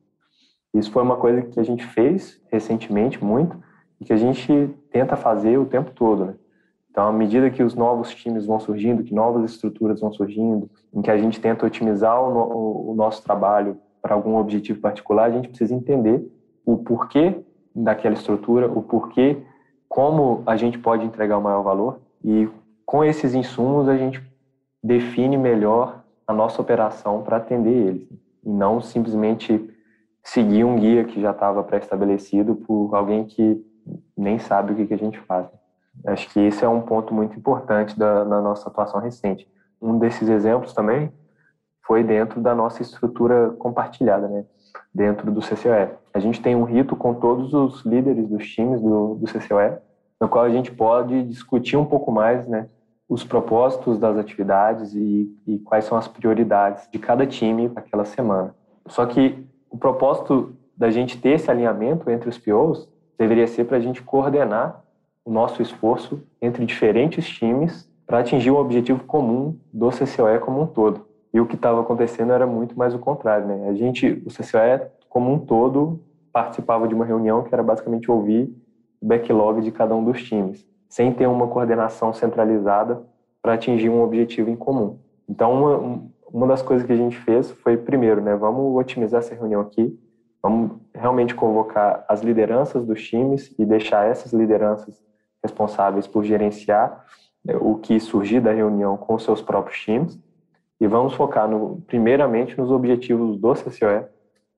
Isso 0.73 0.91
foi 0.91 1.03
uma 1.03 1.17
coisa 1.17 1.41
que 1.41 1.59
a 1.59 1.63
gente 1.63 1.85
fez 1.85 2.41
recentemente 2.49 3.23
muito 3.23 3.57
e 3.99 4.05
que 4.05 4.13
a 4.13 4.17
gente 4.17 4.69
tenta 4.89 5.15
fazer 5.15 5.57
o 5.57 5.65
tempo 5.65 5.91
todo, 5.91 6.25
né? 6.25 6.33
Então, 6.91 7.07
à 7.07 7.11
medida 7.11 7.49
que 7.49 7.63
os 7.63 7.73
novos 7.73 8.13
times 8.13 8.45
vão 8.45 8.59
surgindo, 8.59 9.03
que 9.03 9.13
novas 9.13 9.49
estruturas 9.49 10.01
vão 10.01 10.11
surgindo, 10.11 10.69
em 10.93 11.01
que 11.01 11.09
a 11.09 11.17
gente 11.17 11.39
tenta 11.39 11.65
otimizar 11.65 12.21
o, 12.21 12.33
no, 12.33 12.91
o 12.91 12.95
nosso 12.95 13.23
trabalho 13.23 13.77
para 14.01 14.13
algum 14.13 14.35
objetivo 14.35 14.81
particular, 14.81 15.25
a 15.25 15.31
gente 15.31 15.47
precisa 15.47 15.73
entender 15.73 16.21
o 16.65 16.77
porquê 16.77 17.39
daquela 17.73 18.13
estrutura, 18.13 18.69
o 18.69 18.81
porquê, 18.81 19.37
como 19.87 20.43
a 20.45 20.57
gente 20.57 20.77
pode 20.77 21.05
entregar 21.05 21.37
o 21.37 21.41
maior 21.41 21.63
valor 21.63 22.01
e 22.23 22.49
com 22.85 23.03
esses 23.03 23.33
insumos 23.33 23.87
a 23.87 23.95
gente 23.95 24.21
define 24.83 25.37
melhor 25.37 26.03
a 26.27 26.33
nossa 26.33 26.61
operação 26.61 27.23
para 27.23 27.37
atender 27.37 27.71
eles 27.71 28.07
e 28.43 28.49
não 28.49 28.81
simplesmente 28.81 29.69
seguir 30.23 30.63
um 30.65 30.75
guia 30.75 31.05
que 31.05 31.21
já 31.21 31.31
estava 31.31 31.63
pré-estabelecido 31.63 32.55
por 32.55 32.93
alguém 32.93 33.25
que 33.25 33.63
nem 34.17 34.39
sabe 34.39 34.73
o 34.73 34.75
que, 34.75 34.87
que 34.87 34.93
a 34.93 34.97
gente 34.97 35.19
faz. 35.19 35.47
Acho 36.05 36.29
que 36.29 36.39
esse 36.39 36.63
é 36.63 36.69
um 36.69 36.81
ponto 36.81 37.13
muito 37.13 37.37
importante 37.37 37.97
da, 37.97 38.23
da 38.23 38.41
nossa 38.41 38.69
atuação 38.69 38.99
recente. 38.99 39.47
Um 39.81 39.97
desses 39.97 40.29
exemplos 40.29 40.73
também 40.73 41.11
foi 41.85 42.03
dentro 42.03 42.39
da 42.39 42.55
nossa 42.55 42.81
estrutura 42.81 43.49
compartilhada, 43.57 44.27
né? 44.27 44.45
dentro 44.93 45.31
do 45.31 45.41
CCOE. 45.41 45.89
A 46.13 46.19
gente 46.19 46.41
tem 46.41 46.55
um 46.55 46.63
rito 46.63 46.95
com 46.95 47.13
todos 47.13 47.53
os 47.53 47.85
líderes 47.85 48.27
dos 48.27 48.47
times 48.47 48.81
do, 48.81 49.15
do 49.15 49.25
CCOE, 49.25 49.77
no 50.19 50.27
qual 50.27 50.45
a 50.45 50.49
gente 50.49 50.71
pode 50.71 51.23
discutir 51.23 51.77
um 51.77 51.85
pouco 51.85 52.11
mais 52.11 52.47
né, 52.47 52.67
os 53.07 53.23
propósitos 53.23 53.97
das 53.97 54.17
atividades 54.17 54.93
e, 54.93 55.33
e 55.47 55.59
quais 55.59 55.85
são 55.85 55.97
as 55.97 56.07
prioridades 56.07 56.87
de 56.91 56.99
cada 56.99 57.25
time 57.25 57.69
naquela 57.69 58.05
semana. 58.05 58.55
Só 58.87 59.05
que 59.05 59.45
o 59.69 59.77
propósito 59.77 60.55
da 60.75 60.89
gente 60.89 61.19
ter 61.19 61.31
esse 61.31 61.49
alinhamento 61.49 62.09
entre 62.09 62.29
os 62.29 62.37
POs 62.37 62.89
deveria 63.17 63.47
ser 63.47 63.65
para 63.65 63.77
a 63.77 63.79
gente 63.79 64.01
coordenar 64.01 64.80
o 65.23 65.31
nosso 65.31 65.61
esforço 65.61 66.21
entre 66.41 66.65
diferentes 66.65 67.27
times 67.27 67.89
para 68.05 68.19
atingir 68.19 68.51
um 68.51 68.57
objetivo 68.57 69.03
comum 69.03 69.57
do 69.71 69.89
CCOE 69.89 70.39
como 70.39 70.61
um 70.61 70.67
todo. 70.67 71.05
E 71.33 71.39
o 71.39 71.45
que 71.45 71.55
estava 71.55 71.79
acontecendo 71.79 72.33
era 72.33 72.45
muito 72.45 72.77
mais 72.77 72.93
o 72.93 72.99
contrário, 72.99 73.47
né? 73.47 73.69
A 73.69 73.73
gente, 73.73 74.21
o 74.25 74.29
CCOE 74.29 74.87
como 75.07 75.31
um 75.31 75.39
todo, 75.39 76.01
participava 76.31 76.87
de 76.87 76.95
uma 76.95 77.05
reunião 77.05 77.43
que 77.43 77.53
era 77.53 77.63
basicamente 77.63 78.09
ouvir 78.09 78.53
o 79.01 79.05
backlog 79.05 79.61
de 79.61 79.71
cada 79.71 79.95
um 79.95 80.03
dos 80.03 80.23
times, 80.23 80.65
sem 80.89 81.11
ter 81.13 81.27
uma 81.27 81.47
coordenação 81.47 82.13
centralizada 82.13 83.01
para 83.41 83.53
atingir 83.53 83.89
um 83.89 84.01
objetivo 84.03 84.49
em 84.49 84.55
comum. 84.55 84.99
Então, 85.27 85.53
uma, 85.53 86.03
uma 86.31 86.47
das 86.47 86.61
coisas 86.61 86.85
que 86.85 86.93
a 86.93 86.97
gente 86.97 87.17
fez 87.17 87.51
foi, 87.51 87.77
primeiro, 87.77 88.21
né, 88.21 88.35
vamos 88.35 88.75
otimizar 88.75 89.19
essa 89.19 89.35
reunião 89.35 89.61
aqui, 89.61 89.97
vamos 90.41 90.71
realmente 90.93 91.35
convocar 91.35 92.05
as 92.07 92.21
lideranças 92.21 92.85
dos 92.85 93.05
times 93.05 93.53
e 93.57 93.65
deixar 93.65 94.07
essas 94.07 94.33
lideranças 94.33 95.01
responsáveis 95.43 96.07
por 96.07 96.23
gerenciar 96.23 97.05
né, 97.43 97.55
o 97.59 97.75
que 97.75 97.99
surgir 97.99 98.39
da 98.39 98.51
reunião 98.51 98.97
com 98.97 99.17
seus 99.17 99.41
próprios 99.41 99.79
times 99.79 100.19
e 100.79 100.87
vamos 100.87 101.13
focar 101.13 101.47
no, 101.47 101.81
primeiramente 101.87 102.57
nos 102.57 102.71
objetivos 102.71 103.37
do 103.37 103.53
CCOE, 103.53 104.05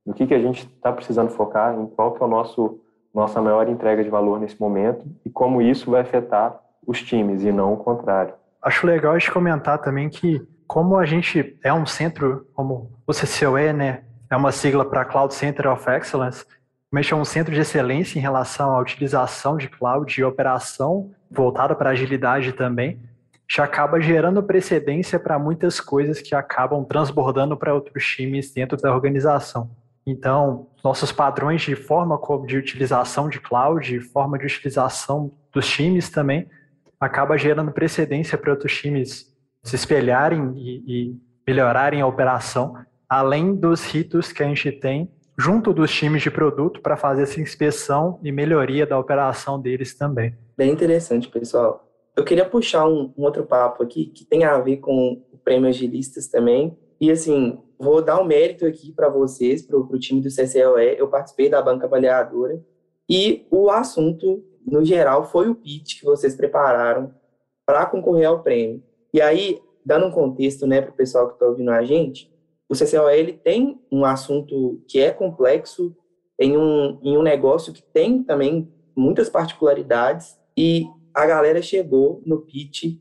no 0.05 0.13
que, 0.13 0.27
que 0.27 0.33
a 0.33 0.39
gente 0.39 0.65
está 0.65 0.91
precisando 0.91 1.29
focar, 1.29 1.77
em 1.77 1.85
qual 1.87 2.13
que 2.13 2.21
é 2.21 2.25
o 2.25 2.29
nosso 2.29 2.79
nossa 3.13 3.39
maior 3.39 3.69
entrega 3.69 4.03
de 4.03 4.09
valor 4.09 4.39
nesse 4.39 4.59
momento 4.59 5.05
e 5.23 5.29
como 5.29 5.61
isso 5.61 5.91
vai 5.91 6.01
afetar 6.01 6.59
os 6.85 7.01
times 7.01 7.43
e 7.43 7.51
não 7.51 7.73
o 7.73 7.77
contrário. 7.77 8.33
Acho 8.61 8.87
legal 8.87 9.13
gente 9.19 9.31
comentar 9.31 9.77
também 9.77 10.09
que 10.09 10.41
como 10.65 10.97
a 10.97 11.05
gente 11.05 11.57
é 11.63 11.71
um 11.71 11.85
centro, 11.85 12.47
como 12.53 12.91
o 13.05 13.11
CCOE, 13.11 13.71
né, 13.71 14.03
é 14.31 14.35
uma 14.35 14.51
sigla 14.51 14.83
para 14.83 15.05
Cloud 15.05 15.33
Center 15.33 15.71
of 15.71 15.87
Excellence, 15.89 16.43
mas 16.93 17.11
é 17.11 17.15
um 17.15 17.25
centro 17.25 17.51
de 17.51 17.59
excelência 17.59 18.19
em 18.19 18.21
relação 18.21 18.69
à 18.69 18.79
utilização 18.79 19.57
de 19.57 19.67
cloud 19.67 20.21
e 20.21 20.23
operação 20.23 21.09
voltada 21.27 21.73
para 21.73 21.89
agilidade 21.89 22.53
também, 22.53 23.01
já 23.49 23.63
acaba 23.63 23.99
gerando 23.99 24.43
precedência 24.43 25.19
para 25.19 25.39
muitas 25.39 25.79
coisas 25.79 26.21
que 26.21 26.35
acabam 26.35 26.85
transbordando 26.85 27.57
para 27.57 27.73
outros 27.73 28.05
times 28.05 28.53
dentro 28.53 28.77
da 28.77 28.93
organização. 28.93 29.71
Então, 30.05 30.67
nossos 30.83 31.11
padrões 31.11 31.63
de 31.63 31.75
forma 31.75 32.15
de 32.45 32.57
utilização 32.57 33.27
de 33.27 33.39
cloud, 33.39 33.99
forma 33.99 34.37
de 34.37 34.45
utilização 34.45 35.31
dos 35.51 35.67
times 35.67 36.11
também, 36.11 36.47
acaba 36.99 37.39
gerando 37.39 37.71
precedência 37.71 38.37
para 38.37 38.51
outros 38.51 38.79
times 38.79 39.33
se 39.63 39.75
espelharem 39.75 40.53
e, 40.57 40.83
e 40.85 41.19
melhorarem 41.47 42.01
a 42.01 42.05
operação, 42.05 42.77
além 43.09 43.55
dos 43.55 43.83
ritos 43.83 44.31
que 44.31 44.43
a 44.43 44.47
gente 44.47 44.71
tem 44.73 45.09
junto 45.37 45.73
dos 45.73 45.91
times 45.91 46.21
de 46.21 46.31
produto 46.31 46.81
para 46.81 46.97
fazer 46.97 47.23
essa 47.23 47.41
inspeção 47.41 48.19
e 48.23 48.31
melhoria 48.31 48.85
da 48.85 48.97
operação 48.97 49.59
deles 49.59 49.95
também. 49.97 50.35
Bem 50.57 50.71
interessante, 50.71 51.29
pessoal. 51.29 51.87
Eu 52.15 52.23
queria 52.23 52.45
puxar 52.45 52.87
um, 52.87 53.11
um 53.17 53.23
outro 53.23 53.43
papo 53.43 53.83
aqui 53.83 54.05
que 54.05 54.23
tem 54.23 54.43
a 54.43 54.57
ver 54.59 54.77
com 54.77 55.23
o 55.31 55.37
prêmio 55.37 55.69
Agilistas 55.69 56.27
também. 56.27 56.77
E 57.01 57.09
assim, 57.09 57.59
vou 57.79 58.01
dar 58.01 58.21
um 58.21 58.25
mérito 58.25 58.65
aqui 58.65 58.91
para 58.91 59.09
vocês, 59.09 59.61
para 59.61 59.77
o 59.77 59.99
time 59.99 60.21
do 60.21 60.29
CCLE. 60.29 60.97
Eu 60.97 61.07
participei 61.07 61.49
da 61.49 61.61
banca 61.61 61.87
avaliadora 61.87 62.61
e 63.09 63.45
o 63.51 63.69
assunto, 63.69 64.43
no 64.65 64.83
geral, 64.85 65.25
foi 65.25 65.49
o 65.49 65.55
pitch 65.55 65.99
que 65.99 66.05
vocês 66.05 66.35
prepararam 66.35 67.13
para 67.65 67.85
concorrer 67.85 68.27
ao 68.27 68.41
prêmio. 68.41 68.81
E 69.13 69.21
aí, 69.21 69.59
dando 69.85 70.07
um 70.07 70.11
contexto 70.11 70.65
né, 70.65 70.81
para 70.81 70.91
o 70.91 70.95
pessoal 70.95 71.27
que 71.27 71.33
está 71.33 71.45
ouvindo 71.45 71.71
a 71.71 71.83
gente, 71.83 72.32
o 72.73 72.75
CCOE 72.75 73.17
ele 73.17 73.33
tem 73.33 73.79
um 73.91 74.03
assunto 74.03 74.81
que 74.87 74.99
é 74.99 75.11
complexo, 75.11 75.95
em 76.39 76.57
um, 76.57 76.99
em 77.03 77.17
um 77.17 77.21
negócio 77.21 77.71
que 77.71 77.83
tem 77.83 78.23
também 78.23 78.71
muitas 78.95 79.29
particularidades, 79.29 80.37
e 80.57 80.85
a 81.13 81.25
galera 81.25 81.61
chegou 81.61 82.21
no 82.25 82.41
pitch 82.41 82.97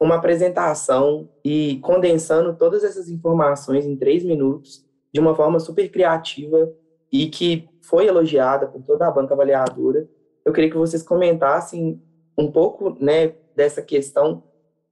uma 0.00 0.14
apresentação 0.14 1.28
e 1.44 1.78
condensando 1.82 2.54
todas 2.56 2.84
essas 2.84 3.08
informações 3.08 3.84
em 3.84 3.96
três 3.96 4.22
minutos 4.22 4.86
de 5.12 5.18
uma 5.18 5.34
forma 5.34 5.58
super 5.58 5.90
criativa 5.90 6.72
e 7.10 7.26
que 7.26 7.68
foi 7.82 8.06
elogiada 8.06 8.68
por 8.68 8.82
toda 8.82 9.08
a 9.08 9.10
banca 9.10 9.34
avaliadora. 9.34 10.08
Eu 10.44 10.52
queria 10.52 10.70
que 10.70 10.76
vocês 10.76 11.02
comentassem 11.02 12.00
um 12.36 12.52
pouco 12.52 12.96
né, 13.00 13.34
dessa 13.56 13.82
questão 13.82 14.44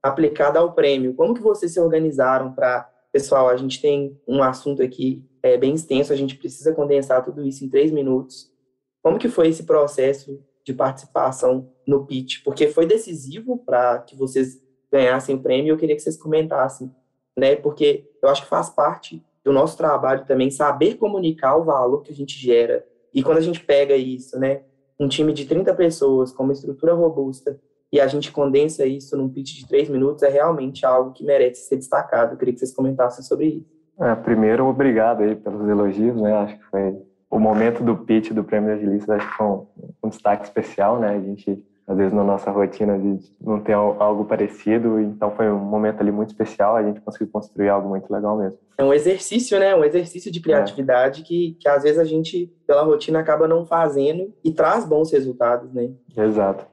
aplicada 0.03 0.59
ao 0.59 0.73
prêmio. 0.73 1.13
Como 1.13 1.33
que 1.33 1.41
vocês 1.41 1.73
se 1.73 1.79
organizaram 1.79 2.51
para 2.51 2.89
Pessoal, 3.17 3.49
a 3.49 3.57
gente 3.57 3.81
tem 3.81 4.15
um 4.27 4.43
assunto 4.43 4.83
aqui 4.83 5.25
é, 5.41 5.57
bem 5.57 5.73
extenso, 5.73 6.13
a 6.13 6.15
gente 6.15 6.35
precisa 6.35 6.71
condensar 6.75 7.25
tudo 7.25 7.43
isso 7.43 7.65
em 7.65 7.67
três 7.67 7.91
minutos. 7.91 8.53
Como 9.01 9.17
que 9.17 9.27
foi 9.27 9.47
esse 9.47 9.63
processo 9.63 10.39
de 10.63 10.71
participação 10.71 11.67
no 11.87 12.05
pitch? 12.05 12.43
Porque 12.43 12.67
foi 12.67 12.85
decisivo 12.85 13.57
para 13.57 13.97
que 14.03 14.15
vocês 14.15 14.61
ganhassem 14.91 15.33
o 15.33 15.39
prêmio. 15.41 15.73
Eu 15.73 15.77
queria 15.77 15.95
que 15.95 16.01
vocês 16.03 16.15
comentassem, 16.15 16.93
né? 17.35 17.55
Porque 17.55 18.07
eu 18.21 18.29
acho 18.29 18.43
que 18.43 18.49
faz 18.49 18.69
parte 18.69 19.25
do 19.43 19.51
nosso 19.51 19.75
trabalho 19.75 20.23
também 20.23 20.51
saber 20.51 20.93
comunicar 20.97 21.55
o 21.55 21.63
valor 21.63 22.03
que 22.03 22.11
a 22.11 22.15
gente 22.15 22.37
gera. 22.37 22.85
E 23.11 23.23
quando 23.23 23.39
a 23.39 23.41
gente 23.41 23.63
pega 23.63 23.95
isso, 23.95 24.37
né? 24.37 24.61
Um 24.99 25.07
time 25.07 25.33
de 25.33 25.45
30 25.45 25.73
pessoas 25.73 26.31
com 26.31 26.43
uma 26.43 26.53
estrutura 26.53 26.93
robusta 26.93 27.59
e 27.91 27.99
a 27.99 28.07
gente 28.07 28.31
condensa 28.31 28.85
isso 28.85 29.15
num 29.17 29.29
pitch 29.29 29.59
de 29.59 29.67
três 29.67 29.89
minutos, 29.89 30.23
é 30.23 30.29
realmente 30.29 30.85
algo 30.85 31.11
que 31.11 31.23
merece 31.23 31.67
ser 31.67 31.77
destacado. 31.77 32.33
Eu 32.33 32.37
queria 32.37 32.53
que 32.53 32.59
vocês 32.59 32.73
comentassem 32.73 33.23
sobre 33.23 33.45
isso. 33.47 33.77
É, 33.99 34.13
primeiro, 34.15 34.65
obrigado 34.67 35.23
aí 35.23 35.35
pelos 35.35 35.67
elogios, 35.67 36.21
né? 36.21 36.33
Acho 36.33 36.57
que 36.57 36.65
foi 36.65 36.95
o 37.29 37.39
momento 37.39 37.83
do 37.83 37.95
pitch 37.95 38.31
do 38.31 38.43
Prêmio 38.43 38.73
Agilista, 38.73 39.15
acho 39.15 39.27
que 39.27 39.37
foi 39.37 39.47
um, 39.47 39.67
um 40.03 40.09
destaque 40.09 40.45
especial, 40.45 40.99
né? 40.99 41.15
A 41.15 41.19
gente 41.19 41.63
às 41.87 41.95
vezes 41.95 42.11
na 42.11 42.23
nossa 42.23 42.51
rotina 42.51 42.95
a 42.95 42.99
gente 42.99 43.33
não 43.39 43.61
tem 43.61 43.73
algo 43.73 44.25
parecido, 44.25 44.99
então 44.99 45.31
foi 45.31 45.49
um 45.49 45.57
momento 45.57 46.01
ali 46.01 46.11
muito 46.11 46.29
especial, 46.29 46.75
a 46.75 46.83
gente 46.83 46.99
conseguiu 46.99 47.29
construir 47.31 47.69
algo 47.69 47.87
muito 47.87 48.11
legal 48.11 48.37
mesmo. 48.37 48.57
É 48.77 48.83
um 48.83 48.93
exercício, 48.93 49.57
né? 49.57 49.73
Um 49.73 49.85
exercício 49.85 50.29
de 50.29 50.41
criatividade 50.41 51.21
é. 51.21 51.23
que, 51.23 51.57
que 51.57 51.67
às 51.67 51.83
vezes 51.83 51.97
a 51.97 52.03
gente, 52.03 52.53
pela 52.67 52.83
rotina, 52.83 53.19
acaba 53.19 53.47
não 53.47 53.65
fazendo 53.65 54.33
e 54.43 54.51
traz 54.51 54.85
bons 54.85 55.11
resultados, 55.11 55.73
né? 55.73 55.89
Exato. 56.15 56.67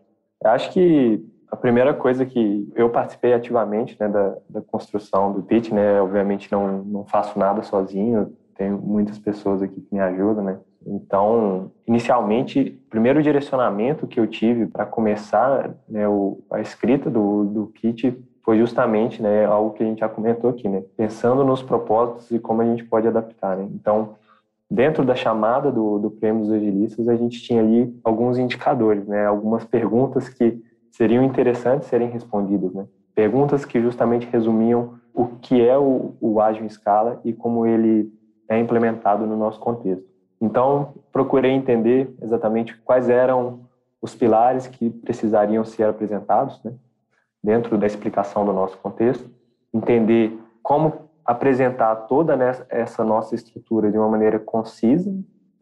Eu 0.45 0.51
acho 0.51 0.71
que 0.73 1.25
a 1.51 1.57
primeira 1.57 1.95
coisa 1.95 2.27
que 2.27 2.71
eu 2.75 2.91
participei 2.91 3.33
ativamente 3.33 3.97
né, 3.99 4.09
da, 4.09 4.37
da 4.49 4.61
construção 4.61 5.33
do 5.33 5.43
pitch, 5.43 5.71
né? 5.71 6.01
Obviamente 6.01 6.51
não, 6.53 6.83
não 6.83 7.05
faço 7.05 7.39
nada 7.39 7.63
sozinho, 7.63 8.33
tenho 8.57 8.77
muitas 8.79 9.19
pessoas 9.19 9.63
aqui 9.63 9.81
que 9.81 9.95
me 9.95 10.01
ajudam, 10.01 10.45
né? 10.45 10.59
Então, 10.87 11.71
inicialmente, 11.87 12.79
o 12.87 12.91
primeiro 12.91 13.23
direcionamento 13.23 14.07
que 14.07 14.21
eu 14.21 14.27
tive 14.27 14.67
para 14.67 14.85
começar 14.85 15.71
né, 15.89 16.07
o, 16.07 16.41
a 16.51 16.61
escrita 16.61 17.09
do, 17.09 17.45
do 17.45 17.67
kit 17.69 18.15
foi 18.43 18.59
justamente 18.59 19.23
né, 19.23 19.47
algo 19.47 19.71
que 19.71 19.83
a 19.83 19.87
gente 19.87 20.01
já 20.01 20.09
comentou 20.09 20.51
aqui, 20.51 20.69
né? 20.69 20.83
Pensando 20.97 21.43
nos 21.43 21.63
propósitos 21.63 22.31
e 22.31 22.39
como 22.39 22.61
a 22.61 22.67
gente 22.67 22.85
pode 22.85 23.09
adaptar, 23.09 23.57
né? 23.57 23.67
Então, 23.73 24.17
dentro 24.75 25.05
da 25.05 25.15
chamada 25.15 25.71
do, 25.71 26.01
do 26.01 26.11
Prêmio 26.11 26.43
dos 26.43 26.53
Agilistas, 26.53 27.09
a 27.09 27.15
gente 27.15 27.41
tinha 27.41 27.61
ali 27.63 27.97
alguns 28.03 28.39
indicadores, 28.39 29.07
né? 29.07 29.25
Algumas 29.25 29.65
perguntas 29.65 30.29
que 30.29 30.61
seriam 30.91 31.23
interessantes 31.23 31.89
serem 31.89 32.11
respondidas, 32.11 32.75
né? 32.75 32.85
Perguntas 33.15 33.65
que 33.65 33.81
justamente 33.81 34.27
resumiam 34.27 34.99
o 35.15 35.27
que 35.27 35.65
é 35.65 35.79
o, 35.79 36.17
o 36.21 36.41
ágil 36.41 36.65
em 36.65 36.67
escala 36.67 37.21
e 37.25 37.33
como 37.33 37.65
ele 37.65 38.13
é 38.49 38.59
implementado 38.59 39.25
no 39.25 39.37
nosso 39.37 39.61
contexto. 39.61 40.05
Então, 40.41 40.95
procurei 41.13 41.53
entender 41.53 42.13
exatamente 42.21 42.77
quais 42.79 43.09
eram 43.09 43.61
os 44.03 44.13
pilares 44.13 44.67
que 44.67 44.91
precisariam 44.91 45.65
ser 45.65 45.85
apresentados 45.85 46.61
né, 46.65 46.73
dentro 47.43 47.79
da 47.79 47.87
explicação 47.87 48.45
do 48.45 48.53
nosso 48.53 48.77
contexto, 48.79 49.31
entender 49.73 50.37
como 50.63 51.04
apresentar 51.25 51.95
toda 52.07 52.37
essa 52.69 53.05
nossa 53.05 53.35
estrutura 53.35 53.91
de 53.91 53.99
uma 53.99 54.09
maneira 54.09 54.39
concisa 54.39 55.15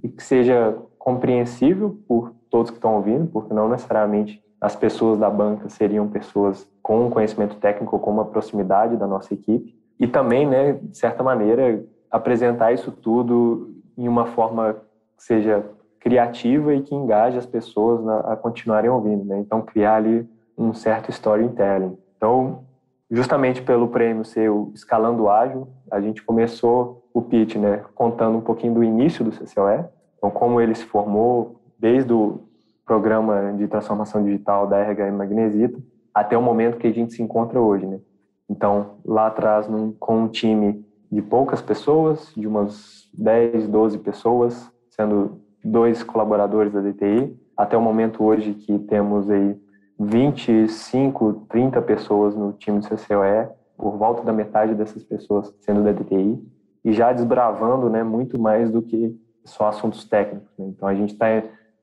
e 0.03 0.09
que 0.09 0.22
seja 0.22 0.77
compreensível 0.98 1.98
por 2.07 2.33
todos 2.51 2.70
que 2.70 2.77
estão 2.77 2.96
ouvindo, 2.96 3.27
porque 3.27 3.55
não 3.55 3.68
necessariamente 3.68 4.42
as 4.61 4.77
pessoas 4.77 5.18
da 5.18 5.29
banca 5.29 5.68
seriam 5.68 6.09
pessoas 6.09 6.68
com 6.83 7.07
um 7.07 7.11
conhecimento 7.11 7.57
técnico, 7.57 7.98
com 7.98 8.11
uma 8.11 8.27
proximidade 8.27 8.96
da 8.96 9.07
nossa 9.07 9.35
equipe, 9.35 9.77
e 9.98 10.07
também, 10.07 10.46
né, 10.46 10.75
de 10.75 10.96
certa 10.96 11.22
maneira, 11.22 11.85
apresentar 12.11 12.72
isso 12.72 12.92
tudo 12.92 13.75
em 13.96 14.07
uma 14.07 14.27
forma 14.27 14.75
que 15.16 15.25
seja 15.25 15.64
criativa 15.98 16.75
e 16.75 16.83
que 16.83 16.94
engaje 16.94 17.38
as 17.38 17.46
pessoas 17.46 18.07
a 18.27 18.37
continuarem 18.37 18.90
ouvindo, 18.90 19.25
né? 19.25 19.38
Então 19.38 19.62
criar 19.62 19.96
ali 19.96 20.29
um 20.59 20.75
certo 20.75 21.11
storytelling. 21.11 21.96
Então, 22.16 22.64
justamente 23.12 23.61
pelo 23.61 23.88
prêmio 23.88 24.25
ser 24.25 24.51
o 24.51 24.72
Escalando 24.75 25.29
Ágil, 25.29 25.68
a 25.90 26.01
gente 26.01 26.22
começou 26.22 27.07
o 27.12 27.20
pitch, 27.20 27.57
né, 27.57 27.85
contando 27.94 28.38
um 28.38 28.40
pouquinho 28.40 28.72
do 28.72 28.83
início 28.83 29.22
do 29.22 29.31
CCOE, 29.31 29.85
então 30.16 30.31
como 30.31 30.59
ele 30.62 30.75
se 30.75 30.85
formou 30.87 31.61
desde 31.79 32.11
o 32.11 32.40
programa 32.87 33.53
de 33.53 33.68
transformação 33.68 34.25
digital 34.25 34.66
da 34.66 34.79
RH 34.79 35.12
Magnesita 35.12 35.79
até 36.14 36.38
o 36.38 36.42
momento 36.42 36.79
que 36.79 36.87
a 36.87 36.92
gente 36.92 37.12
se 37.12 37.22
encontra 37.22 37.61
hoje, 37.61 37.87
né? 37.87 38.01
Então, 38.48 38.96
lá 39.05 39.27
atrás, 39.27 39.68
num, 39.68 39.92
com 39.92 40.25
um 40.25 40.29
time 40.29 40.85
de 41.11 41.22
poucas 41.22 41.61
pessoas, 41.62 42.33
de 42.35 42.46
umas 42.46 43.09
10, 43.12 43.68
12 43.68 43.98
pessoas, 43.98 44.70
sendo 44.90 45.40
dois 45.62 46.03
colaboradores 46.03 46.72
da 46.72 46.81
DTI, 46.81 47.35
até 47.57 47.77
o 47.77 47.81
momento 47.81 48.25
hoje 48.25 48.55
que 48.55 48.79
temos 48.79 49.31
aí 49.31 49.57
25, 50.04 51.46
30 51.48 51.80
pessoas 51.82 52.34
no 52.34 52.52
time 52.52 52.80
do 52.80 52.86
CCOE, 52.88 53.48
por 53.76 53.96
volta 53.96 54.22
da 54.22 54.32
metade 54.32 54.74
dessas 54.74 55.02
pessoas 55.02 55.54
sendo 55.60 55.82
da 55.82 55.92
DTI, 55.92 56.42
e 56.84 56.92
já 56.92 57.12
desbravando 57.12 57.88
né, 57.88 58.02
muito 58.02 58.38
mais 58.38 58.70
do 58.70 58.82
que 58.82 59.16
só 59.44 59.68
assuntos 59.68 60.04
técnicos. 60.04 60.50
Né? 60.58 60.66
Então 60.68 60.88
a 60.88 60.94
gente 60.94 61.12
está 61.12 61.26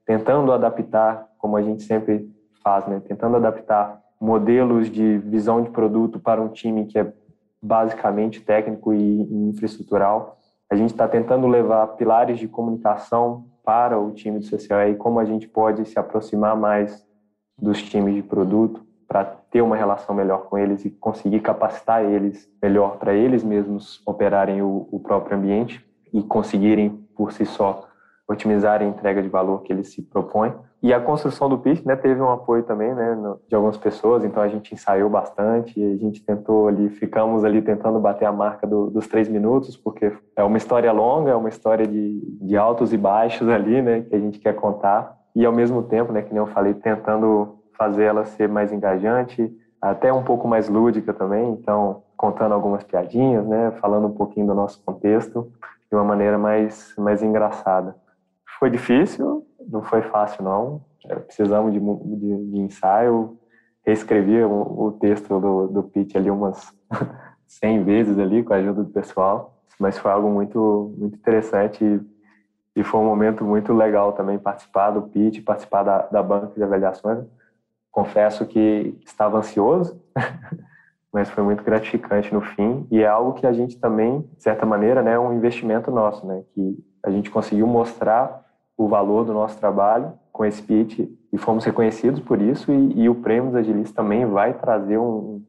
tentando 0.06 0.52
adaptar, 0.52 1.28
como 1.38 1.56
a 1.56 1.62
gente 1.62 1.84
sempre 1.84 2.30
faz, 2.64 2.86
né? 2.88 3.02
tentando 3.06 3.38
adaptar 3.38 4.02
modelos 4.20 4.90
de 4.90 5.18
visão 5.20 5.62
de 5.62 5.70
produto 5.70 6.20
para 6.20 6.42
um 6.42 6.50
time 6.50 6.86
que 6.86 7.00
é 7.00 7.14
basicamente 7.62 8.42
técnico 8.42 8.94
e, 8.94 9.50
infraestrutural. 9.50 10.38
A 10.70 10.76
gente 10.76 10.92
está 10.92 11.08
tentando 11.08 11.48
levar 11.48 11.88
pilares 11.96 12.38
de 12.38 12.48
comunicação 12.48 13.46
para 13.64 13.98
o 14.00 14.12
time 14.12 14.40
do 14.40 14.46
CCOE 14.46 14.92
e 14.92 14.96
como 14.96 15.20
a 15.20 15.26
gente 15.26 15.48
pode 15.48 15.86
se 15.86 15.98
aproximar 15.98 16.56
mais 16.56 17.06
dos 17.62 17.82
times 17.82 18.16
de 18.16 18.24
produto 18.24 18.82
para 19.08 19.26
ter 19.26 19.62
uma 19.62 19.76
relação 19.76 20.14
melhor 20.14 20.44
com 20.46 20.58
eles 20.58 20.86
e 20.86 20.92
conseguir 20.92 21.40
capacitar 21.40 22.04
eles 22.04 22.48
melhor 22.62 22.98
para 22.98 23.14
eles 23.14 23.44
mesmos 23.44 24.02
operarem 24.06 24.62
o, 24.62 24.88
o 24.92 25.00
próprio 25.00 25.38
ambiente 25.38 25.84
e 26.14 26.22
conseguirem 26.22 26.92
por 27.16 27.32
si 27.32 27.46
só 27.46 27.90
otimizar 28.28 28.82
a 28.82 28.86
entrega 28.86 29.24
de 29.24 29.28
valor 29.28 29.64
que 29.64 29.74
ele 29.74 29.84
se 29.84 30.04
propõe. 30.04 30.54
E 30.82 30.94
a 30.94 31.02
construção 31.02 31.50
do 31.50 31.58
pitch, 31.58 31.84
né, 31.84 31.96
teve 31.96 32.22
um 32.22 32.30
apoio 32.30 32.64
também, 32.64 32.94
né, 32.94 33.18
de 33.48 33.56
algumas 33.56 33.76
pessoas, 33.76 34.24
então 34.24 34.42
a 34.42 34.48
gente 34.48 34.74
ensaiou 34.74 35.10
bastante, 35.10 35.84
a 35.84 35.98
gente 35.98 36.24
tentou 36.24 36.68
ali, 36.68 36.90
ficamos 36.90 37.44
ali 37.44 37.62
tentando 37.62 38.00
bater 38.00 38.26
a 38.26 38.32
marca 38.32 38.66
do, 38.66 38.90
dos 38.90 39.08
três 39.08 39.28
minutos, 39.28 39.76
porque 39.76 40.14
é 40.38 40.44
uma 40.44 40.58
história 40.58 40.92
longa, 40.92 41.32
é 41.32 41.36
uma 41.36 41.50
história 41.50 41.86
de, 41.86 42.22
de 42.42 42.56
altos 42.56 42.94
e 42.94 42.98
baixos 42.98 43.50
ali, 43.50 43.82
né, 43.82 44.02
que 44.02 44.16
a 44.16 44.20
gente 44.20 44.40
quer 44.40 44.54
contar, 44.56 45.19
e 45.36 45.46
ao 45.46 45.54
mesmo 45.54 45.84
tempo, 45.84 46.12
né, 46.12 46.22
que 46.22 46.30
nem 46.30 46.40
eu 46.40 46.48
falei, 46.48 46.74
tentando 46.74 47.60
fazer 47.78 48.04
ela 48.04 48.26
ser 48.26 48.50
mais 48.50 48.72
engajante, 48.72 49.52
até 49.82 50.12
um 50.12 50.24
pouco 50.24 50.48
mais 50.48 50.68
lúdica 50.68 51.14
também, 51.14 51.52
então 51.52 52.04
contando 52.18 52.54
algumas 52.54 52.84
piadinhas, 52.84 53.46
né, 53.48 53.72
falando 53.80 54.08
um 54.08 54.14
pouquinho 54.14 54.48
do 54.48 54.54
nosso 54.54 54.84
contexto 54.84 55.52
de 55.90 55.96
uma 55.96 56.04
maneira 56.04 56.38
mais, 56.38 56.94
mais 56.98 57.24
engraçada. 57.24 57.96
Foi 58.60 58.70
difícil, 58.70 59.46
não 59.70 59.82
foi 59.82 60.02
fácil 60.02 60.44
não. 60.44 60.82
É, 61.08 61.16
precisamos 61.16 61.72
de, 61.72 61.80
de, 61.80 62.52
de 62.52 62.60
ensaio. 62.60 63.38
Reescrevi 63.86 64.44
o, 64.44 64.52
o, 64.52 64.92
texto 65.00 65.40
do, 65.40 65.68
do 65.68 65.84
pitch 65.84 66.16
ali 66.16 66.30
umas 66.30 66.74
100 67.48 67.84
vezes 67.84 68.20
ali 68.20 68.44
com 68.44 68.54
a 68.54 68.58
ajuda 68.58 68.84
do 68.84 68.90
pessoal, 68.90 69.58
mas 69.80 69.98
foi 69.98 70.12
algo 70.12 70.30
muito 70.30 70.94
muito 70.98 71.16
interessante 71.16 72.02
e, 72.80 72.84
foi 72.84 73.00
um 73.00 73.06
momento 73.06 73.44
muito 73.44 73.74
legal 73.74 74.14
também 74.14 74.38
participar 74.38 74.92
do 74.92 75.02
pitch, 75.02 75.44
participar 75.44 75.84
da, 75.84 76.02
da 76.04 76.24
banca 76.24 76.54
de 76.56 76.64
avaliações. 76.64 77.26
Confesso 77.92 78.46
que 78.46 78.98
estava 79.06 79.38
ansioso, 79.38 80.02
mas 81.12 81.30
foi 81.30 81.44
muito 81.44 81.64
gratificante 81.64 82.34
no 82.34 82.42
fim 82.42 82.88
e 82.90 83.02
é 83.02 83.08
algo 83.08 83.34
que 83.34 83.46
a 83.46 83.52
gente 83.52 83.78
também, 83.78 84.22
de 84.38 84.44
certa 84.44 84.66
maneira, 84.66 85.02
né, 85.02 85.14
é 85.14 85.20
um 85.20 85.34
investimento 85.34 85.92
nosso, 85.92 86.26
né, 86.26 86.44
que 86.54 86.78
a 87.04 87.10
gente 87.10 87.30
conseguiu 87.30 87.68
mostrar 87.68 88.46
o 88.78 88.88
valor 88.88 89.26
do 89.26 89.34
nosso 89.34 89.58
trabalho 89.60 90.14
com 90.32 90.46
esse 90.46 90.62
pitch 90.62 91.00
e 91.34 91.38
fomos 91.38 91.66
reconhecidos 91.66 92.22
por 92.22 92.42
isso 92.42 92.72
e, 92.72 93.02
e 93.02 93.10
o 93.10 93.16
prêmio 93.16 93.52
dos 93.52 93.60
agilistas 93.60 93.92
também 93.94 94.26
vai 94.26 94.54
trazer 94.54 94.98
um, 94.98 95.44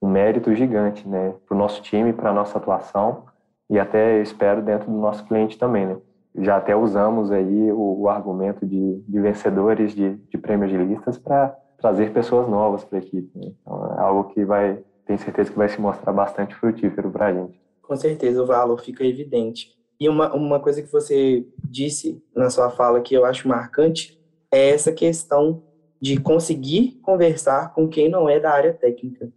um 0.00 0.08
mérito 0.08 0.52
gigante, 0.54 1.06
né, 1.06 1.34
para 1.46 1.54
o 1.54 1.58
nosso 1.58 1.80
time, 1.82 2.12
para 2.12 2.30
a 2.30 2.34
nossa 2.34 2.58
atuação 2.58 3.26
e 3.70 3.78
até 3.78 4.20
espero 4.20 4.60
dentro 4.62 4.90
do 4.90 4.96
nosso 4.96 5.24
cliente 5.24 5.56
também, 5.56 5.86
né. 5.86 5.96
Já 6.38 6.56
até 6.56 6.74
usamos 6.74 7.30
aí 7.30 7.70
o, 7.72 8.00
o 8.00 8.08
argumento 8.08 8.66
de, 8.66 9.02
de, 9.06 9.20
vencedores 9.20 9.94
de, 9.94 10.16
de 10.16 10.38
prêmio 10.38 10.66
agilistas 10.66 11.18
para 11.18 11.56
trazer 11.78 12.12
pessoas 12.12 12.48
novas 12.48 12.84
para 12.84 12.98
a 12.98 13.02
equipe. 13.02 13.30
Né? 13.38 13.52
Então, 13.60 13.94
é 13.98 14.00
algo 14.00 14.32
que 14.32 14.44
vai, 14.44 14.82
tenho 15.04 15.18
certeza 15.18 15.50
que 15.50 15.58
vai 15.58 15.68
se 15.68 15.80
mostrar 15.80 16.12
bastante 16.12 16.54
frutífero 16.54 17.10
para 17.10 17.26
a 17.26 17.32
gente. 17.32 17.60
Com 17.82 17.96
certeza, 17.96 18.42
o 18.42 18.46
valor 18.46 18.80
fica 18.80 19.04
evidente. 19.04 19.76
E 20.00 20.08
uma, 20.08 20.32
uma 20.34 20.58
coisa 20.58 20.80
que 20.82 20.90
você 20.90 21.46
disse 21.62 22.22
na 22.34 22.48
sua 22.48 22.70
fala 22.70 23.00
que 23.00 23.14
eu 23.14 23.24
acho 23.24 23.46
marcante 23.46 24.18
é 24.50 24.70
essa 24.70 24.92
questão 24.92 25.62
de 26.00 26.18
conseguir 26.18 26.98
conversar 27.02 27.72
com 27.74 27.88
quem 27.88 28.08
não 28.08 28.28
é 28.28 28.40
da 28.40 28.50
área 28.50 28.72
técnica. 28.72 29.30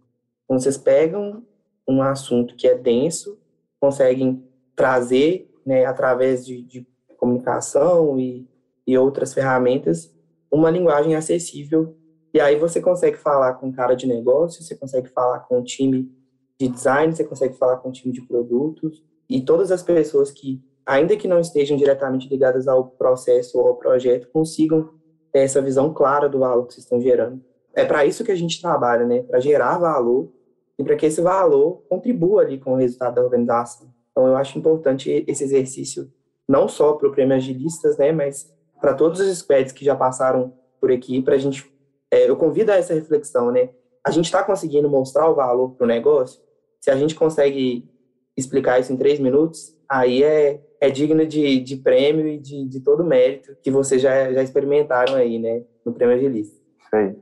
Então, 0.44 0.58
vocês 0.58 0.76
pegam 0.76 1.42
um 1.86 2.02
assunto 2.02 2.56
que 2.56 2.66
é 2.66 2.74
denso, 2.74 3.38
conseguem 3.80 4.42
trazer, 4.74 5.48
né, 5.66 5.84
através 5.84 6.46
de, 6.46 6.62
de 6.62 6.86
comunicação 7.18 8.18
e, 8.18 8.48
e 8.86 8.96
outras 8.96 9.34
ferramentas, 9.34 10.14
uma 10.50 10.70
linguagem 10.70 11.16
acessível. 11.16 11.96
E 12.32 12.40
aí 12.40 12.56
você 12.56 12.80
consegue 12.80 13.16
falar 13.16 13.54
com 13.54 13.72
cara 13.72 13.94
de 13.94 14.06
negócio, 14.06 14.62
você 14.62 14.76
consegue 14.76 15.08
falar 15.08 15.40
com 15.40 15.58
o 15.58 15.64
time 15.64 16.10
de 16.58 16.68
design, 16.68 17.14
você 17.14 17.24
consegue 17.24 17.54
falar 17.56 17.78
com 17.78 17.88
o 17.88 17.92
time 17.92 18.12
de 18.12 18.22
produtos, 18.22 19.04
e 19.28 19.40
todas 19.40 19.72
as 19.72 19.82
pessoas 19.82 20.30
que, 20.30 20.62
ainda 20.84 21.16
que 21.16 21.26
não 21.26 21.40
estejam 21.40 21.76
diretamente 21.76 22.28
ligadas 22.28 22.68
ao 22.68 22.86
processo 22.86 23.58
ou 23.58 23.68
ao 23.68 23.76
projeto, 23.76 24.28
consigam 24.32 24.90
ter 25.32 25.40
essa 25.40 25.60
visão 25.60 25.92
clara 25.92 26.28
do 26.28 26.38
valor 26.38 26.66
que 26.66 26.74
vocês 26.74 26.84
estão 26.84 27.00
gerando. 27.00 27.42
É 27.74 27.84
para 27.84 28.06
isso 28.06 28.24
que 28.24 28.32
a 28.32 28.36
gente 28.36 28.60
trabalha, 28.60 29.04
né? 29.04 29.22
Para 29.22 29.40
gerar 29.40 29.78
valor 29.78 30.32
e 30.78 30.84
para 30.84 30.96
que 30.96 31.06
esse 31.06 31.20
valor 31.20 31.82
contribua 31.88 32.42
ali 32.42 32.58
com 32.58 32.72
o 32.72 32.76
resultado 32.76 33.16
da 33.16 33.22
organização. 33.22 33.88
Então, 34.16 34.28
eu 34.28 34.36
acho 34.36 34.58
importante 34.58 35.22
esse 35.28 35.44
exercício, 35.44 36.10
não 36.48 36.66
só 36.68 36.94
para 36.94 37.06
o 37.06 37.12
Prêmio 37.12 37.36
Agilistas, 37.36 37.98
né? 37.98 38.12
Mas 38.12 38.50
para 38.80 38.94
todos 38.94 39.20
os 39.20 39.38
squads 39.38 39.72
que 39.72 39.84
já 39.84 39.94
passaram 39.94 40.54
por 40.80 40.90
aqui, 40.90 41.20
para 41.20 41.34
a 41.34 41.38
gente 41.38 41.70
é, 42.10 42.30
eu 42.30 42.36
convido 42.36 42.72
a 42.72 42.76
essa 42.76 42.94
reflexão, 42.94 43.50
né? 43.50 43.68
A 44.02 44.10
gente 44.10 44.24
está 44.24 44.42
conseguindo 44.42 44.88
mostrar 44.88 45.28
o 45.28 45.34
valor 45.34 45.74
para 45.74 45.84
o 45.84 45.88
negócio? 45.88 46.40
Se 46.80 46.90
a 46.90 46.96
gente 46.96 47.14
consegue 47.14 47.86
explicar 48.34 48.80
isso 48.80 48.90
em 48.90 48.96
três 48.96 49.18
minutos, 49.18 49.76
aí 49.86 50.22
é, 50.22 50.62
é 50.80 50.88
digno 50.88 51.26
de, 51.26 51.60
de 51.60 51.76
prêmio 51.76 52.26
e 52.26 52.38
de, 52.38 52.66
de 52.68 52.80
todo 52.80 53.04
mérito 53.04 53.54
que 53.62 53.70
vocês 53.70 54.00
já, 54.00 54.32
já 54.32 54.42
experimentaram 54.42 55.14
aí, 55.14 55.38
né? 55.38 55.62
No 55.84 55.92
Prêmio 55.92 56.16
Agilista. 56.16 56.56
Sei. 56.88 57.16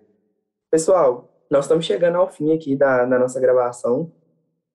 Pessoal, 0.71 1.29
nós 1.51 1.65
estamos 1.65 1.85
chegando 1.85 2.19
ao 2.19 2.31
fim 2.31 2.55
aqui 2.55 2.77
da, 2.77 3.05
da 3.05 3.19
nossa 3.19 3.41
gravação. 3.41 4.13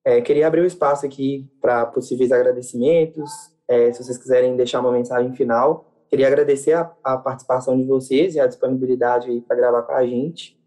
É, 0.10 0.22
queria 0.22 0.48
abrir 0.48 0.62
o 0.62 0.66
espaço 0.66 1.06
aqui 1.06 1.48
para 1.62 1.86
possíveis 1.86 2.32
agradecimentos. 2.32 3.30
É, 3.68 3.94
se 3.94 4.04
vocês 4.04 4.18
quiserem 4.18 4.56
deixar 4.56 4.80
uma 4.80 4.92
mensagem 4.92 5.32
final, 5.34 5.86
queria 6.08 6.26
agradecer 6.26 6.74
a, 6.74 6.92
a 7.04 7.16
participação 7.16 7.78
de 7.78 7.84
vocês 7.84 8.34
e 8.34 8.40
a 8.40 8.48
disponibilidade 8.48 9.40
para 9.42 9.56
gravar 9.56 9.84
com 9.84 9.92
a 9.92 10.04
gente. 10.08 10.60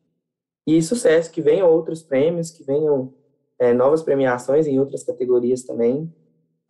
E 0.64 0.80
sucesso, 0.80 1.32
que 1.32 1.42
venham 1.42 1.68
outros 1.68 2.04
prêmios, 2.04 2.52
que 2.52 2.62
venham 2.62 3.12
é, 3.58 3.72
novas 3.74 4.00
premiações 4.00 4.68
em 4.68 4.78
outras 4.78 5.02
categorias 5.02 5.64
também. 5.64 6.08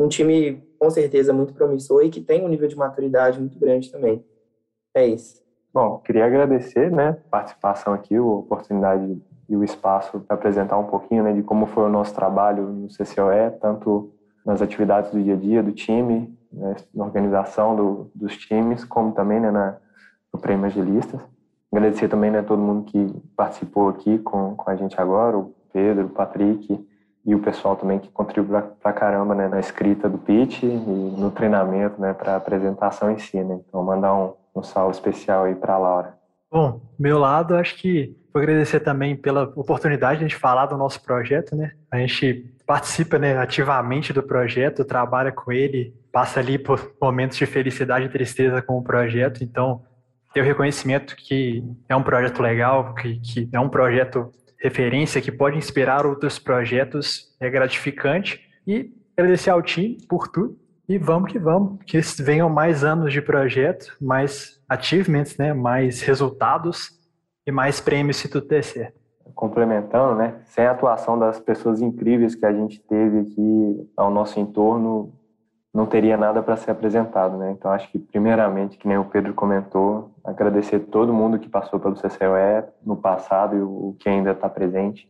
Um 0.00 0.08
time 0.08 0.66
com 0.78 0.88
certeza 0.88 1.30
muito 1.30 1.52
promissor 1.52 2.02
e 2.06 2.08
que 2.08 2.22
tem 2.22 2.42
um 2.42 2.48
nível 2.48 2.68
de 2.68 2.76
maturidade 2.76 3.38
muito 3.38 3.58
grande 3.58 3.92
também. 3.92 4.24
É 4.94 5.06
isso. 5.06 5.42
Bom, 5.74 5.98
queria 5.98 6.24
agradecer, 6.24 6.90
né, 6.90 7.10
a 7.10 7.30
participação 7.30 7.92
aqui, 7.92 8.16
a 8.16 8.22
oportunidade 8.22 9.20
e 9.48 9.56
o 9.56 9.64
espaço 9.64 10.20
para 10.20 10.36
apresentar 10.36 10.78
um 10.78 10.84
pouquinho, 10.84 11.22
né, 11.22 11.32
de 11.32 11.42
como 11.42 11.66
foi 11.66 11.84
o 11.84 11.88
nosso 11.88 12.14
trabalho 12.14 12.64
no 12.64 12.88
CCOE, 12.88 13.58
tanto 13.60 14.12
nas 14.44 14.60
atividades 14.60 15.10
do 15.10 15.22
dia 15.22 15.34
a 15.34 15.36
dia 15.36 15.62
do 15.62 15.72
time, 15.72 16.36
né, 16.52 16.76
na 16.94 17.04
organização 17.04 17.76
do, 17.76 18.10
dos 18.14 18.36
times, 18.36 18.84
como 18.84 19.12
também 19.12 19.40
né, 19.40 19.50
na, 19.50 19.76
no 20.32 20.40
Prêmio 20.40 20.66
Agilistas. 20.66 21.20
Agradecer 21.72 22.08
também 22.08 22.30
né, 22.30 22.42
todo 22.42 22.60
mundo 22.60 22.84
que 22.84 23.14
participou 23.36 23.88
aqui 23.88 24.18
com, 24.18 24.54
com 24.54 24.70
a 24.70 24.76
gente 24.76 25.00
agora, 25.00 25.38
o 25.38 25.54
Pedro, 25.72 26.06
o 26.06 26.10
Patrick 26.10 26.86
e 27.24 27.34
o 27.34 27.38
pessoal 27.38 27.76
também 27.76 27.98
que 27.98 28.10
contribuiu 28.10 28.62
pra 28.80 28.92
caramba 28.92 29.34
né, 29.34 29.48
na 29.48 29.60
escrita 29.60 30.08
do 30.08 30.18
pitch 30.18 30.64
e 30.64 30.66
no 30.66 31.30
treinamento 31.30 32.00
né, 32.00 32.12
para 32.12 32.32
a 32.32 32.36
apresentação 32.36 33.10
em 33.10 33.18
si. 33.18 33.42
Né? 33.42 33.60
Então, 33.66 33.82
mandar 33.82 34.14
um, 34.14 34.32
um 34.54 34.62
salve 34.62 34.92
especial 34.92 35.44
aí 35.44 35.54
para 35.54 35.74
a 35.74 35.78
Laura. 35.78 36.18
Bom, 36.50 36.80
meu 36.98 37.18
lado, 37.18 37.54
acho 37.54 37.76
que 37.76 38.14
vou 38.32 38.42
agradecer 38.42 38.80
também 38.80 39.14
pela 39.14 39.44
oportunidade 39.56 40.26
de 40.26 40.34
falar 40.34 40.66
do 40.66 40.76
nosso 40.76 41.02
projeto, 41.02 41.54
né? 41.54 41.72
A 41.90 41.98
gente 41.98 42.52
participa 42.66 43.18
né, 43.18 43.36
ativamente 43.36 44.12
do 44.12 44.22
projeto, 44.22 44.84
trabalha 44.84 45.30
com 45.30 45.52
ele, 45.52 45.94
passa 46.10 46.40
ali 46.40 46.58
por 46.58 46.94
momentos 47.00 47.36
de 47.36 47.46
felicidade 47.46 48.06
e 48.06 48.08
tristeza 48.08 48.62
com 48.62 48.78
o 48.78 48.82
projeto, 48.82 49.44
então 49.44 49.82
ter 50.32 50.40
o 50.40 50.44
reconhecimento 50.44 51.14
que 51.14 51.62
é 51.88 51.94
um 51.94 52.02
projeto 52.02 52.40
legal, 52.40 52.94
que, 52.94 53.20
que 53.20 53.48
é 53.52 53.60
um 53.60 53.68
projeto 53.68 54.30
referência, 54.62 55.20
que 55.20 55.32
pode 55.32 55.58
inspirar 55.58 56.06
outros 56.06 56.38
projetos, 56.38 57.34
é 57.40 57.50
gratificante. 57.50 58.40
E 58.66 58.90
agradecer 59.16 59.50
ao 59.50 59.60
time 59.60 59.98
por 60.08 60.28
tudo. 60.28 60.56
E 60.88 60.98
vamos 60.98 61.32
que 61.32 61.38
vamos, 61.38 61.78
que 61.84 62.00
venham 62.22 62.48
mais 62.48 62.84
anos 62.84 63.12
de 63.12 63.20
projeto, 63.20 63.96
mais 64.00 64.60
achievements, 64.68 65.36
né, 65.36 65.52
mais 65.52 66.00
resultados 66.02 67.01
e 67.46 67.52
mais 67.52 67.80
prêmios 67.80 68.16
se 68.16 68.28
tudo 68.28 68.46
der 68.46 68.64
certo. 68.64 69.00
Complementando, 69.34 70.14
né, 70.14 70.40
sem 70.44 70.64
a 70.66 70.72
atuação 70.72 71.18
das 71.18 71.40
pessoas 71.40 71.80
incríveis 71.80 72.34
que 72.34 72.44
a 72.44 72.52
gente 72.52 72.80
teve 72.80 73.20
aqui 73.20 73.90
ao 73.96 74.10
nosso 74.10 74.38
entorno, 74.38 75.12
não 75.72 75.86
teria 75.86 76.16
nada 76.16 76.42
para 76.42 76.56
ser 76.56 76.70
apresentado, 76.70 77.38
né? 77.38 77.50
Então 77.52 77.70
acho 77.70 77.90
que 77.90 77.98
primeiramente, 77.98 78.76
que 78.76 78.86
nem 78.86 78.98
o 78.98 79.06
Pedro 79.06 79.32
comentou, 79.32 80.10
agradecer 80.22 80.80
todo 80.80 81.14
mundo 81.14 81.38
que 81.38 81.48
passou 81.48 81.80
pelo 81.80 81.94
CCOE 81.94 82.64
no 82.84 82.96
passado 82.96 83.56
e 83.56 83.62
o 83.62 83.96
que 83.98 84.08
ainda 84.08 84.32
está 84.32 84.50
presente, 84.50 85.08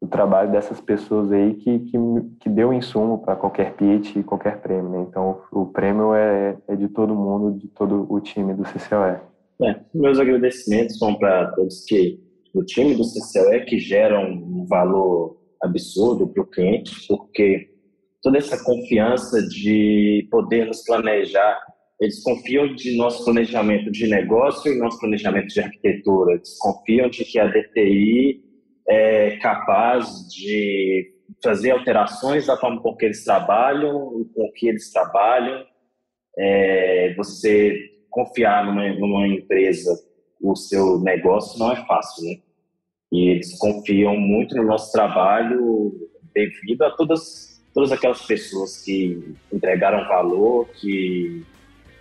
o 0.00 0.06
trabalho 0.06 0.50
dessas 0.50 0.80
pessoas 0.80 1.30
aí 1.30 1.54
que 1.54 1.80
que, 1.80 1.98
que 2.40 2.48
deu 2.48 2.72
insumo 2.72 3.18
para 3.18 3.36
qualquer 3.36 3.74
pitch 3.74 4.16
e 4.16 4.22
qualquer 4.22 4.60
prêmio, 4.60 4.88
né? 4.88 5.00
Então 5.00 5.40
o, 5.50 5.66
prêmio 5.66 6.14
é, 6.14 6.56
é 6.66 6.74
de 6.74 6.88
todo 6.88 7.14
mundo, 7.14 7.58
de 7.58 7.68
todo 7.68 8.06
o 8.08 8.18
time 8.20 8.54
do 8.54 8.62
CCOE. 8.62 9.18
É, 9.62 9.80
meus 9.92 10.18
agradecimentos 10.20 10.98
vão 10.98 11.16
para 11.16 11.50
todos 11.52 11.84
que 11.84 12.20
o 12.54 12.64
time 12.64 12.94
do 12.94 13.02
CCOE 13.02 13.64
que 13.64 13.78
geram 13.78 14.32
um 14.32 14.66
valor 14.66 15.36
absurdo 15.62 16.28
para 16.28 16.42
o 16.42 16.46
cliente, 16.46 16.92
porque 17.08 17.68
toda 18.22 18.38
essa 18.38 18.62
confiança 18.62 19.42
de 19.48 20.26
poder 20.30 20.66
nos 20.66 20.82
planejar. 20.84 21.58
Eles 22.00 22.22
confiam 22.22 22.74
de 22.74 22.96
nosso 22.96 23.24
planejamento 23.24 23.90
de 23.90 24.06
negócio 24.06 24.72
e 24.72 24.78
nosso 24.78 25.00
planejamento 25.00 25.48
de 25.48 25.60
arquitetura. 25.60 26.34
Eles 26.34 26.56
confiam 26.58 27.10
de 27.10 27.24
que 27.24 27.40
a 27.40 27.46
DTI 27.48 28.40
é 28.88 29.36
capaz 29.38 30.06
de 30.28 31.12
fazer 31.42 31.72
alterações 31.72 32.46
da 32.46 32.56
forma 32.56 32.80
com 32.80 32.94
que 32.94 33.06
eles 33.06 33.24
trabalham, 33.24 34.24
com 34.32 34.52
que 34.54 34.68
eles 34.68 34.92
trabalham. 34.92 35.64
É, 36.38 37.14
você 37.16 37.97
confiar 38.10 38.64
numa, 38.66 38.88
numa 38.94 39.26
empresa, 39.26 39.98
o 40.40 40.54
seu 40.56 41.00
negócio 41.00 41.58
não 41.58 41.72
é 41.72 41.76
fácil, 41.86 42.24
né? 42.24 42.38
E 43.10 43.30
eles 43.30 43.56
confiam 43.58 44.16
muito 44.16 44.54
no 44.54 44.64
nosso 44.64 44.92
trabalho 44.92 45.92
devido 46.34 46.82
a 46.82 46.90
todas 46.90 47.48
todas 47.78 47.92
aquelas 47.92 48.22
pessoas 48.22 48.82
que 48.82 49.36
entregaram 49.52 50.08
valor, 50.08 50.68
que 50.80 51.44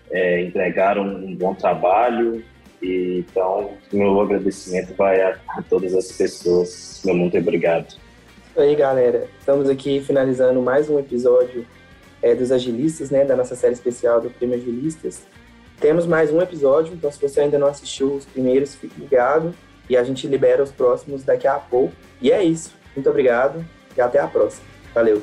é, 0.09 0.41
entregaram 0.41 1.03
um 1.03 1.35
bom 1.35 1.53
trabalho. 1.53 2.43
E, 2.81 3.19
então, 3.29 3.73
meu 3.93 4.19
agradecimento 4.19 4.95
vai 4.95 5.21
a, 5.21 5.39
a 5.49 5.61
todas 5.61 5.93
as 5.93 6.11
pessoas. 6.11 7.01
Meu 7.05 7.15
muito 7.15 7.37
obrigado. 7.37 7.89
Isso 7.89 8.59
aí, 8.59 8.75
galera. 8.75 9.27
Estamos 9.39 9.69
aqui 9.69 10.01
finalizando 10.01 10.61
mais 10.63 10.89
um 10.89 10.97
episódio 10.97 11.63
é, 12.23 12.33
dos 12.33 12.51
Agilistas, 12.51 13.11
né, 13.11 13.23
da 13.23 13.35
nossa 13.35 13.55
série 13.55 13.73
especial 13.73 14.19
do 14.19 14.31
Prêmio 14.31 14.55
Agilistas. 14.55 15.27
Temos 15.79 16.07
mais 16.07 16.31
um 16.33 16.41
episódio, 16.41 16.93
então 16.93 17.11
se 17.11 17.21
você 17.21 17.41
ainda 17.41 17.59
não 17.59 17.67
assistiu 17.67 18.15
os 18.15 18.25
primeiros, 18.25 18.73
fique 18.73 18.99
ligado 18.99 19.53
e 19.87 19.95
a 19.95 20.03
gente 20.03 20.25
libera 20.27 20.63
os 20.63 20.71
próximos 20.71 21.23
daqui 21.23 21.47
a 21.47 21.55
pouco. 21.55 21.93
E 22.19 22.31
é 22.31 22.43
isso. 22.43 22.73
Muito 22.95 23.09
obrigado 23.09 23.63
e 23.95 24.01
até 24.01 24.19
a 24.19 24.27
próxima. 24.27 24.65
Valeu! 24.93 25.21